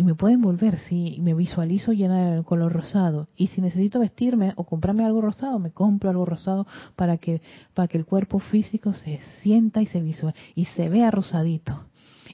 [0.00, 3.28] y me puede envolver si me visualizo llena del color rosado.
[3.36, 7.42] Y si necesito vestirme o comprarme algo rosado me compro algo rosado para que
[7.74, 11.84] para que el cuerpo físico se sienta y se visual y se vea rosadito.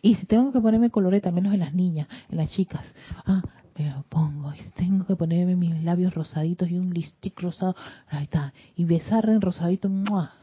[0.01, 2.95] Y si tengo que ponerme coloreta menos en las niñas en las chicas
[3.25, 3.43] ah
[3.77, 4.55] me lo pongo.
[4.55, 7.75] Y tengo que ponerme mis labios rosaditos y un lipstick rosado
[8.07, 8.55] ahí está.
[8.77, 9.91] Y besar en rosadito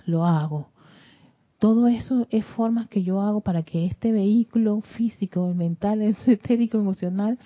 [0.08, 0.73] lo hago
[1.64, 7.40] todo eso es formas que yo hago para que este vehículo físico, mental, esotérico, emocional,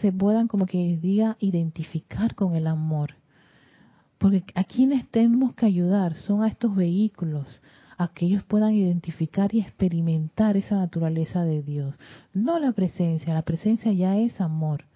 [0.00, 3.14] se puedan, como que diga, identificar con el amor.
[4.18, 7.62] Porque a quienes tenemos que ayudar son a estos vehículos,
[7.98, 11.94] a que ellos puedan identificar y experimentar esa naturaleza de Dios.
[12.34, 14.86] No la presencia, la presencia ya es amor.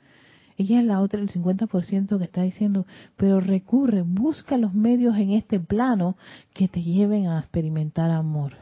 [0.59, 2.87] Ella es la otra, el 50% que está diciendo,
[3.17, 6.17] pero recurre, busca los medios en este plano
[6.55, 8.55] que te lleven a experimentar amor.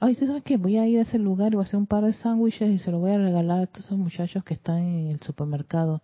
[0.00, 0.56] Ay, ¿sabes qué?
[0.56, 2.78] Voy a ir a ese lugar y voy a hacer un par de sándwiches y
[2.78, 6.02] se lo voy a regalar a todos esos muchachos que están en el supermercado.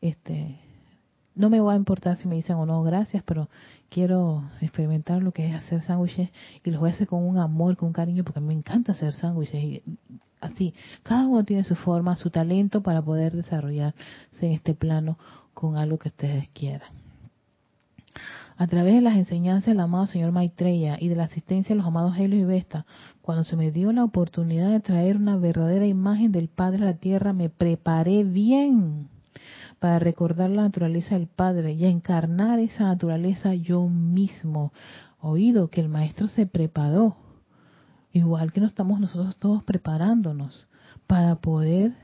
[0.00, 0.58] Este,
[1.34, 3.48] no me va a importar si me dicen o no gracias, pero
[3.88, 6.30] quiero experimentar lo que es hacer sándwiches
[6.64, 9.12] y los voy a hacer con un amor, con un cariño, porque me encanta hacer
[9.14, 9.82] sándwiches y
[10.40, 10.74] así.
[11.02, 13.96] Cada uno tiene su forma, su talento para poder desarrollarse
[14.40, 15.18] en este plano
[15.54, 16.90] con algo que ustedes quieran.
[18.58, 21.86] A través de las enseñanzas del amado señor Maitreya y de la asistencia de los
[21.86, 22.84] amados Helios y Vesta,
[23.22, 26.96] cuando se me dio la oportunidad de traer una verdadera imagen del Padre a la
[26.98, 29.08] Tierra, me preparé bien
[29.82, 34.72] para recordar la naturaleza del Padre y encarnar esa naturaleza yo mismo.
[35.20, 37.16] Oído que el Maestro se preparó,
[38.12, 40.68] igual que nos estamos nosotros todos preparándonos
[41.08, 41.94] para poder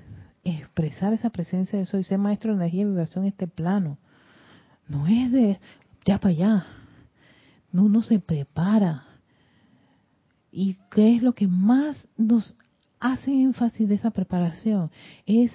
[0.43, 3.99] expresar esa presencia de soy, ser Maestro de energía y vibración en este plano.
[4.89, 5.61] No es de
[6.05, 6.67] ya para allá.
[7.71, 9.05] No, uno se prepara.
[10.51, 12.57] ¿Y qué es lo que más nos
[12.99, 14.91] hace énfasis de esa preparación?
[15.27, 15.53] Es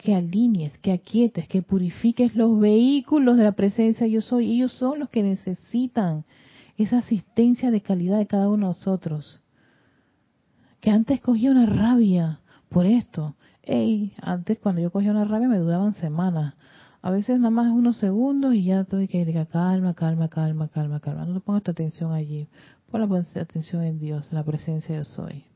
[0.00, 4.50] que alinees, que aquietes, que purifiques los vehículos de la presencia yo soy.
[4.50, 6.24] Ellos son los que necesitan
[6.78, 9.42] esa asistencia de calidad de cada uno de nosotros.
[10.80, 12.40] Que antes cogía una rabia
[12.70, 13.36] por esto.
[13.62, 16.54] Ey, antes cuando yo cogía una rabia me duraban semanas.
[17.02, 21.00] A veces nada más unos segundos y ya estoy que diga calma, calma, calma, calma,
[21.00, 21.26] calma.
[21.26, 22.48] No pongas tu atención allí.
[22.90, 25.49] Pon la atención en Dios, en la presencia yo soy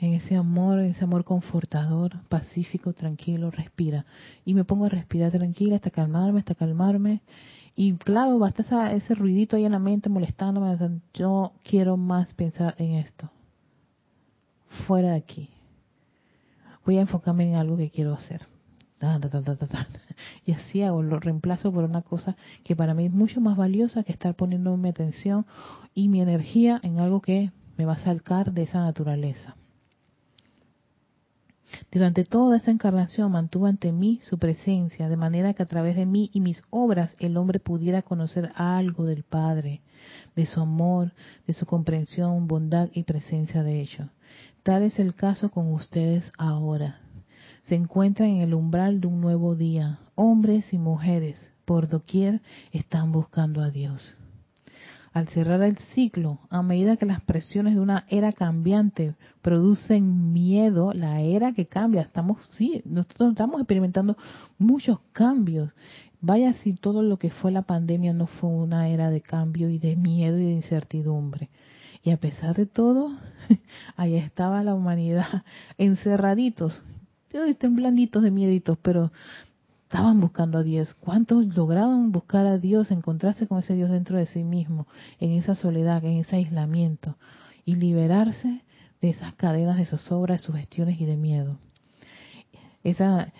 [0.00, 4.06] en ese amor, en ese amor confortador, pacífico, tranquilo, respira.
[4.44, 7.20] Y me pongo a respirar tranquila hasta calmarme, hasta calmarme.
[7.74, 10.76] Y claro, basta ese ruidito ahí en la mente molestándome.
[11.14, 13.30] Yo quiero más pensar en esto.
[14.86, 15.50] Fuera de aquí.
[16.84, 18.46] Voy a enfocarme en algo que quiero hacer.
[20.46, 24.02] y así hago, lo reemplazo por una cosa que para mí es mucho más valiosa
[24.02, 25.46] que estar poniendo mi atención
[25.94, 29.54] y mi energía en algo que me va a sacar de esa naturaleza.
[31.90, 36.06] Durante toda esa encarnación mantuvo ante mí su presencia, de manera que a través de
[36.06, 39.82] mí y mis obras el hombre pudiera conocer algo del Padre,
[40.34, 41.12] de su amor,
[41.46, 44.08] de su comprensión, bondad y presencia de ello.
[44.62, 47.00] Tal es el caso con ustedes ahora.
[47.64, 50.00] Se encuentran en el umbral de un nuevo día.
[50.14, 52.40] Hombres y mujeres por doquier
[52.72, 54.18] están buscando a Dios
[55.12, 60.92] al cerrar el ciclo, a medida que las presiones de una era cambiante producen miedo,
[60.92, 64.16] la era que cambia, estamos, sí, nosotros estamos experimentando
[64.58, 65.74] muchos cambios.
[66.20, 69.78] Vaya si todo lo que fue la pandemia no fue una era de cambio y
[69.78, 71.48] de miedo y de incertidumbre.
[72.02, 73.16] Y a pesar de todo,
[73.96, 75.44] ahí estaba la humanidad
[75.78, 76.82] encerraditos,
[77.70, 79.12] blanditos de mieditos, pero
[79.88, 80.92] estaban buscando a Dios.
[81.00, 84.86] ¿Cuántos lograron buscar a Dios, encontrarse con ese Dios dentro de sí mismo,
[85.18, 87.16] en esa soledad, en ese aislamiento,
[87.64, 88.64] y liberarse
[89.00, 91.56] de esas cadenas de zozobra, de sugestiones y de miedo?
[92.84, 93.32] Esa,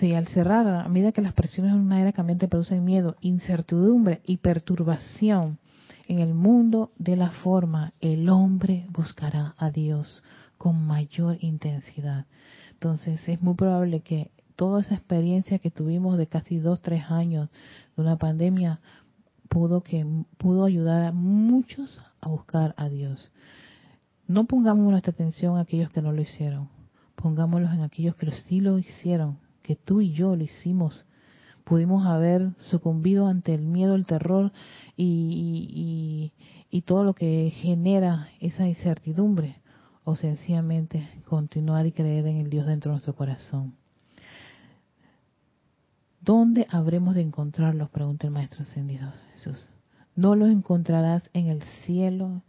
[0.00, 4.22] si al cerrar, a medida que las presiones en una era cambiante producen miedo, incertidumbre
[4.24, 5.58] y perturbación
[6.08, 10.24] en el mundo de la forma, el hombre buscará a Dios
[10.56, 12.24] con mayor intensidad.
[12.70, 17.48] Entonces es muy probable que toda esa experiencia que tuvimos de casi dos, tres años
[17.96, 18.80] de una pandemia
[19.48, 20.06] pudo que
[20.38, 23.30] pudo ayudar a muchos a buscar a Dios.
[24.26, 26.68] No pongamos nuestra atención a aquellos que no lo hicieron,
[27.16, 31.06] pongámoslos en aquellos que sí lo hicieron, que tú y yo lo hicimos.
[31.64, 34.52] Pudimos haber sucumbido ante el miedo, el terror
[34.96, 36.32] y,
[36.70, 39.56] y todo lo que genera esa incertidumbre,
[40.04, 43.74] o sencillamente continuar y creer en el Dios dentro de nuestro corazón.
[46.24, 47.90] ¿Dónde habremos de encontrarlos?
[47.90, 49.68] Pregunta el Maestro Ascendido Jesús.
[50.14, 52.42] No los encontrarás en el cielo,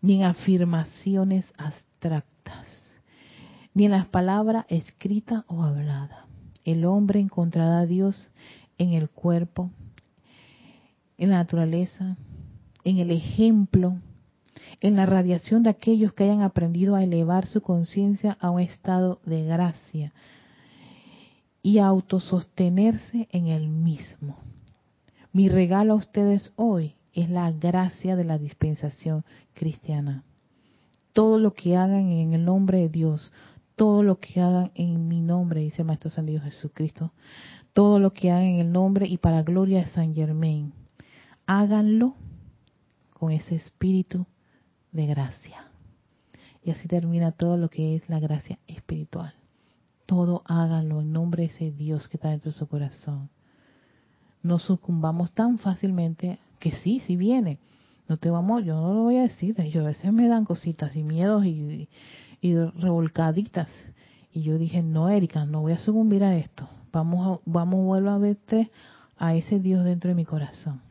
[0.00, 2.68] ni en afirmaciones abstractas,
[3.74, 6.20] ni en las palabras escritas o habladas.
[6.64, 8.30] El hombre encontrará a Dios
[8.78, 9.72] en el cuerpo,
[11.18, 12.16] en la naturaleza,
[12.84, 13.96] en el ejemplo,
[14.80, 19.18] en la radiación de aquellos que hayan aprendido a elevar su conciencia a un estado
[19.26, 20.12] de gracia,
[21.64, 24.36] y autosostenerse en el mismo.
[25.32, 30.24] Mi regalo a ustedes hoy es la gracia de la dispensación cristiana.
[31.14, 33.32] Todo lo que hagan en el nombre de Dios,
[33.76, 37.14] todo lo que hagan en mi nombre, dice el Maestro San Dios Jesucristo,
[37.72, 40.74] todo lo que hagan en el nombre y para gloria de San Germain,
[41.46, 42.14] háganlo
[43.14, 44.26] con ese espíritu
[44.92, 45.64] de gracia.
[46.62, 49.32] Y así termina todo lo que es la gracia espiritual.
[50.06, 53.30] Todo háganlo en nombre de ese Dios que está dentro de su corazón.
[54.42, 57.58] No sucumbamos tan fácilmente que sí, sí viene.
[58.08, 59.56] No te vamos, yo no lo voy a decir.
[59.70, 61.88] Yo a veces me dan cositas y miedos y,
[62.42, 63.70] y revolcaditas.
[64.32, 66.68] Y yo dije, no, Erika, no voy a sucumbir a esto.
[66.92, 68.70] Vamos, a, vamos, vuelvo a verte
[69.16, 70.82] a ese Dios dentro de mi corazón.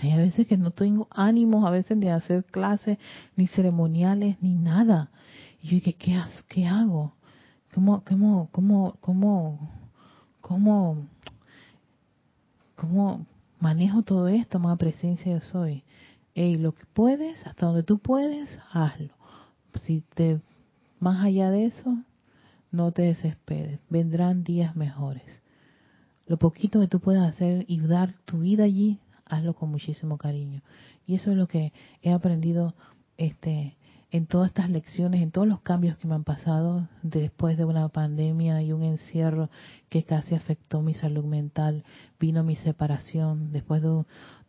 [0.00, 2.98] Hay a veces que no tengo ánimos a veces de hacer clases,
[3.34, 5.10] ni ceremoniales, ni nada.
[5.62, 7.15] Y yo dije, ¿qué, qué hago?
[7.76, 9.70] ¿Cómo, cómo, cómo, cómo,
[10.40, 11.06] cómo,
[12.74, 13.26] cómo
[13.60, 14.58] manejo todo esto?
[14.58, 15.84] Más presencia yo soy.
[16.34, 19.12] Ey, lo que puedes, hasta donde tú puedes, hazlo.
[19.82, 20.40] Si te,
[21.00, 21.98] más allá de eso,
[22.72, 23.78] no te desesperes.
[23.90, 25.42] Vendrán días mejores.
[26.26, 30.62] Lo poquito que tú puedas hacer y dar tu vida allí, hazlo con muchísimo cariño.
[31.06, 32.74] Y eso es lo que he aprendido
[33.18, 33.75] este
[34.10, 37.88] en todas estas lecciones, en todos los cambios que me han pasado después de una
[37.88, 39.50] pandemia y un encierro
[39.88, 41.84] que casi afectó mi salud mental,
[42.20, 44.04] vino mi separación, después de,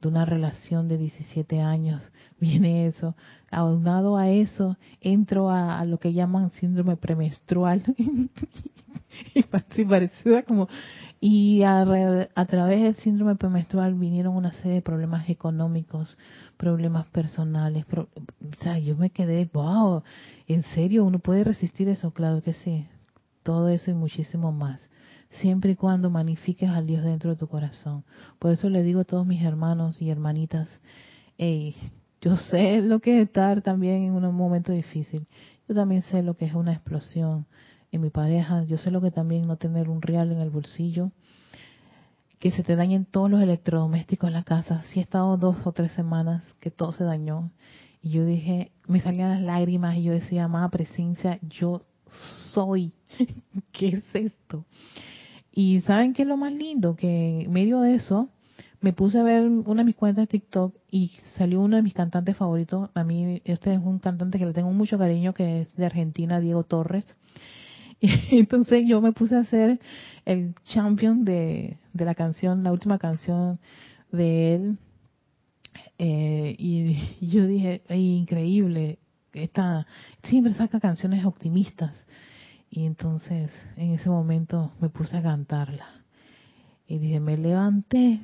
[0.06, 3.16] una relación de 17 años, viene eso,
[3.52, 7.84] aunado a eso, entro a, lo que llaman síndrome premenstrual,
[9.34, 10.68] y parecida como
[11.20, 11.82] y a,
[12.36, 16.18] a, través del síndrome premenstrual vinieron una serie de problemas económicos,
[16.58, 17.86] problemas personales.
[17.92, 18.08] o
[18.62, 20.04] sea, yo me quedé, wow,
[20.48, 22.12] ¿en serio uno puede resistir eso?
[22.12, 22.88] Claro que sí.
[23.42, 24.82] Todo eso y muchísimo más.
[25.40, 28.04] Siempre y cuando magnifiques al Dios dentro de tu corazón.
[28.40, 30.70] Por eso le digo a todos mis hermanos y hermanitas,
[31.38, 31.76] hey,
[32.22, 35.28] yo sé lo que es estar también en un momento difícil.
[35.68, 37.46] Yo también sé lo que es una explosión
[37.92, 38.64] en mi pareja.
[38.64, 41.12] Yo sé lo que también no tener un real en el bolsillo,
[42.40, 44.82] que se te dañen todos los electrodomésticos en la casa.
[44.90, 47.52] Si he estado dos o tres semanas que todo se dañó.
[48.02, 51.84] Y yo dije, me salían las lágrimas y yo decía, amada presencia, yo
[52.52, 52.94] soy.
[53.72, 54.66] ¿Qué es esto?
[55.60, 56.96] Y ¿saben qué es lo más lindo?
[56.96, 58.30] Que en medio de eso,
[58.80, 61.96] me puse a ver una de mis cuentas de TikTok y salió uno de mis
[61.96, 62.92] cantantes favoritos.
[62.94, 66.40] A mí, este es un cantante que le tengo mucho cariño, que es de Argentina,
[66.40, 67.08] Diego Torres.
[68.00, 69.80] Y entonces yo me puse a hacer
[70.26, 73.58] el champion de, de la canción, la última canción
[74.12, 74.78] de él.
[75.98, 79.00] Eh, y, yo dije, increíble,
[79.34, 79.88] esta,
[80.22, 81.96] siempre saca canciones optimistas.
[82.70, 85.88] Y entonces en ese momento me puse a cantarla.
[86.88, 88.22] Y dije, me levanté,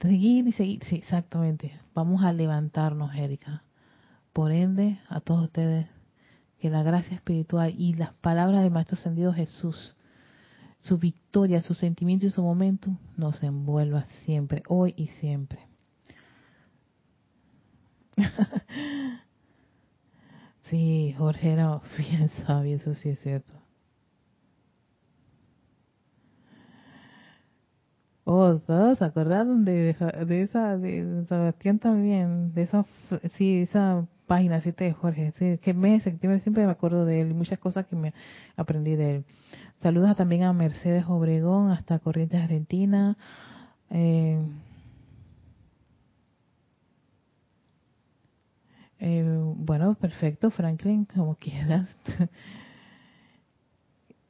[0.00, 0.84] seguir y seguir.
[0.84, 1.72] Sí, exactamente.
[1.94, 3.62] Vamos a levantarnos, Erika.
[4.32, 5.86] Por ende, a todos ustedes
[6.58, 9.96] que la gracia espiritual y las palabras del Maestro Ascendido Jesús,
[10.80, 15.58] su victoria, su sentimiento y su momento, nos envuelva siempre, hoy y siempre.
[20.70, 23.61] sí, Jorge era bien sabio, eso sí es cierto.
[28.34, 29.94] Oh, todos acordaron de,
[30.26, 32.86] de esa, de Sebastián también, de esa,
[33.36, 37.32] sí, esa página 7 de Jorge, sí, que mes septiembre siempre me acuerdo de él
[37.32, 38.14] y muchas cosas que me
[38.56, 39.24] aprendí de él.
[39.82, 43.18] Saludos también a Mercedes Obregón, hasta Corrientes Argentina.
[43.90, 44.40] Eh,
[48.98, 51.86] eh, bueno, perfecto, Franklin, como quieras.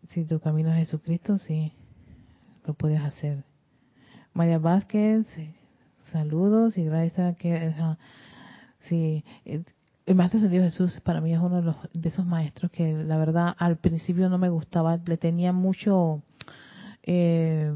[0.08, 1.72] si tu camino es Jesucristo, sí,
[2.66, 3.51] lo puedes hacer.
[4.34, 5.26] María Vázquez,
[6.10, 7.74] saludos y gracias a que...
[8.88, 9.62] sí, eh,
[10.04, 13.18] el maestro Dios Jesús para mí es uno de, los, de esos maestros que la
[13.18, 16.22] verdad al principio no me gustaba, le tenía mucho
[17.04, 17.70] eh,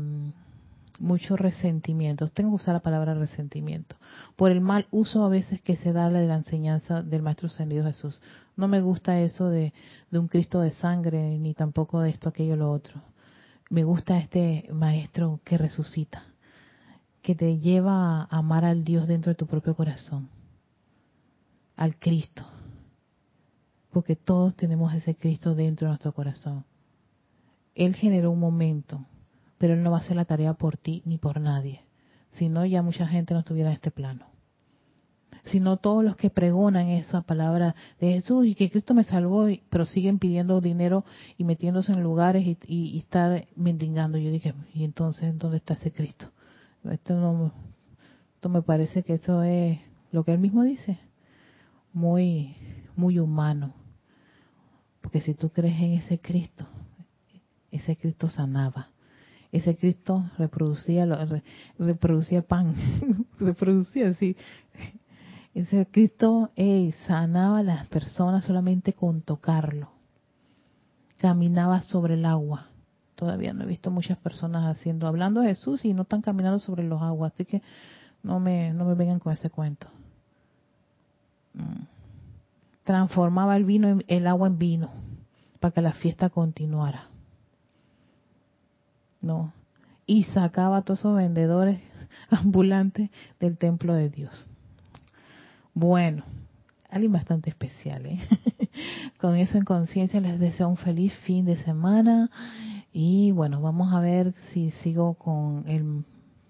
[0.99, 2.29] mucho resentimiento.
[2.29, 3.97] Tengo que usar la palabra resentimiento
[4.35, 7.85] por el mal uso a veces que se da de la enseñanza del maestro ascendido
[7.85, 8.21] Jesús.
[8.57, 9.73] No me gusta eso de,
[10.11, 13.03] de un Cristo de sangre ni tampoco de esto aquello lo otro.
[13.69, 16.25] Me gusta este maestro que resucita,
[17.27, 20.29] que te lleva a amar al Dios dentro de tu propio corazón
[21.75, 22.45] al Cristo.
[23.91, 26.65] Porque todos tenemos ese Cristo dentro de nuestro corazón.
[27.75, 29.05] Él generó un momento,
[29.59, 31.83] pero Él no va a hacer la tarea por ti ni por nadie.
[32.31, 34.27] Si no, ya mucha gente no estuviera en este plano.
[35.47, 39.49] Si no, todos los que pregonan esa palabra de Jesús y que Cristo me salvó,
[39.69, 41.05] pero siguen pidiendo dinero
[41.39, 44.17] y metiéndose en lugares y, y, estar mendigando.
[44.17, 46.31] Yo dije, ¿y entonces dónde está ese Cristo?
[46.85, 47.53] Esto, no,
[48.35, 49.79] esto me parece que eso es
[50.13, 50.99] lo que Él mismo dice
[51.97, 52.55] muy,
[52.95, 53.73] muy humano.
[55.01, 56.67] Porque si tú crees en ese Cristo,
[57.71, 58.91] ese Cristo sanaba.
[59.51, 61.07] Ese Cristo reproducía,
[61.79, 62.75] reproducía pan,
[63.39, 64.37] reproducía así.
[65.55, 66.51] Ese Cristo
[67.07, 69.91] sanaba a las personas solamente con tocarlo.
[71.17, 72.69] caminaba sobre el agua.
[73.17, 76.85] Todavía no he visto muchas personas haciendo, hablando de Jesús y no están caminando sobre
[76.85, 77.63] los aguas, así que
[78.23, 79.89] no me, no me vengan con ese cuento.
[81.55, 81.85] Mm.
[82.85, 84.91] Transformaba el vino, el agua en vino,
[85.61, 87.09] para que la fiesta continuara.
[89.23, 89.53] No.
[90.05, 91.81] Y sacaba a todos esos vendedores
[92.31, 93.11] ambulantes
[93.41, 94.47] del templo de Dios.
[95.73, 96.23] Bueno,
[96.91, 98.21] alguien bastante especial, ¿eh?
[99.19, 102.31] Con eso en conciencia les deseo un feliz fin de semana
[102.99, 106.07] y bueno, vamos a ver si sigo con el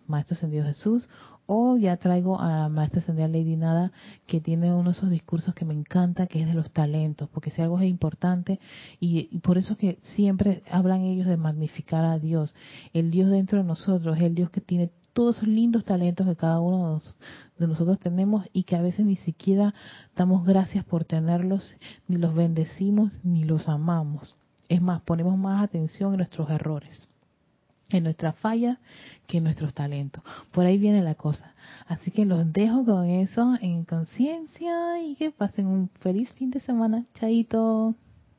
[0.07, 1.09] Maestro Ascendido Jesús
[1.47, 3.91] o ya traigo a Maestra Ascendida Lady Nada
[4.29, 7.51] que tiene uno de esos discursos que me encanta, que es de los talentos, porque
[7.51, 8.61] si algo es importante
[9.01, 12.55] y por eso que siempre hablan ellos de magnificar a Dios.
[12.93, 16.37] El Dios dentro de nosotros es el Dios que tiene todos esos lindos talentos que
[16.37, 17.03] cada uno
[17.59, 19.75] de nosotros tenemos y que a veces ni siquiera
[20.15, 21.75] damos gracias por tenerlos,
[22.07, 24.37] ni los bendecimos, ni los amamos.
[24.69, 27.09] Es más, ponemos más atención en nuestros errores,
[27.91, 28.79] en nuestras fallas,
[29.27, 30.23] que en nuestros talentos.
[30.53, 31.55] Por ahí viene la cosa.
[31.87, 36.61] Así que los dejo con eso en conciencia y que pasen un feliz fin de
[36.61, 37.05] semana.
[37.15, 37.95] Chaito.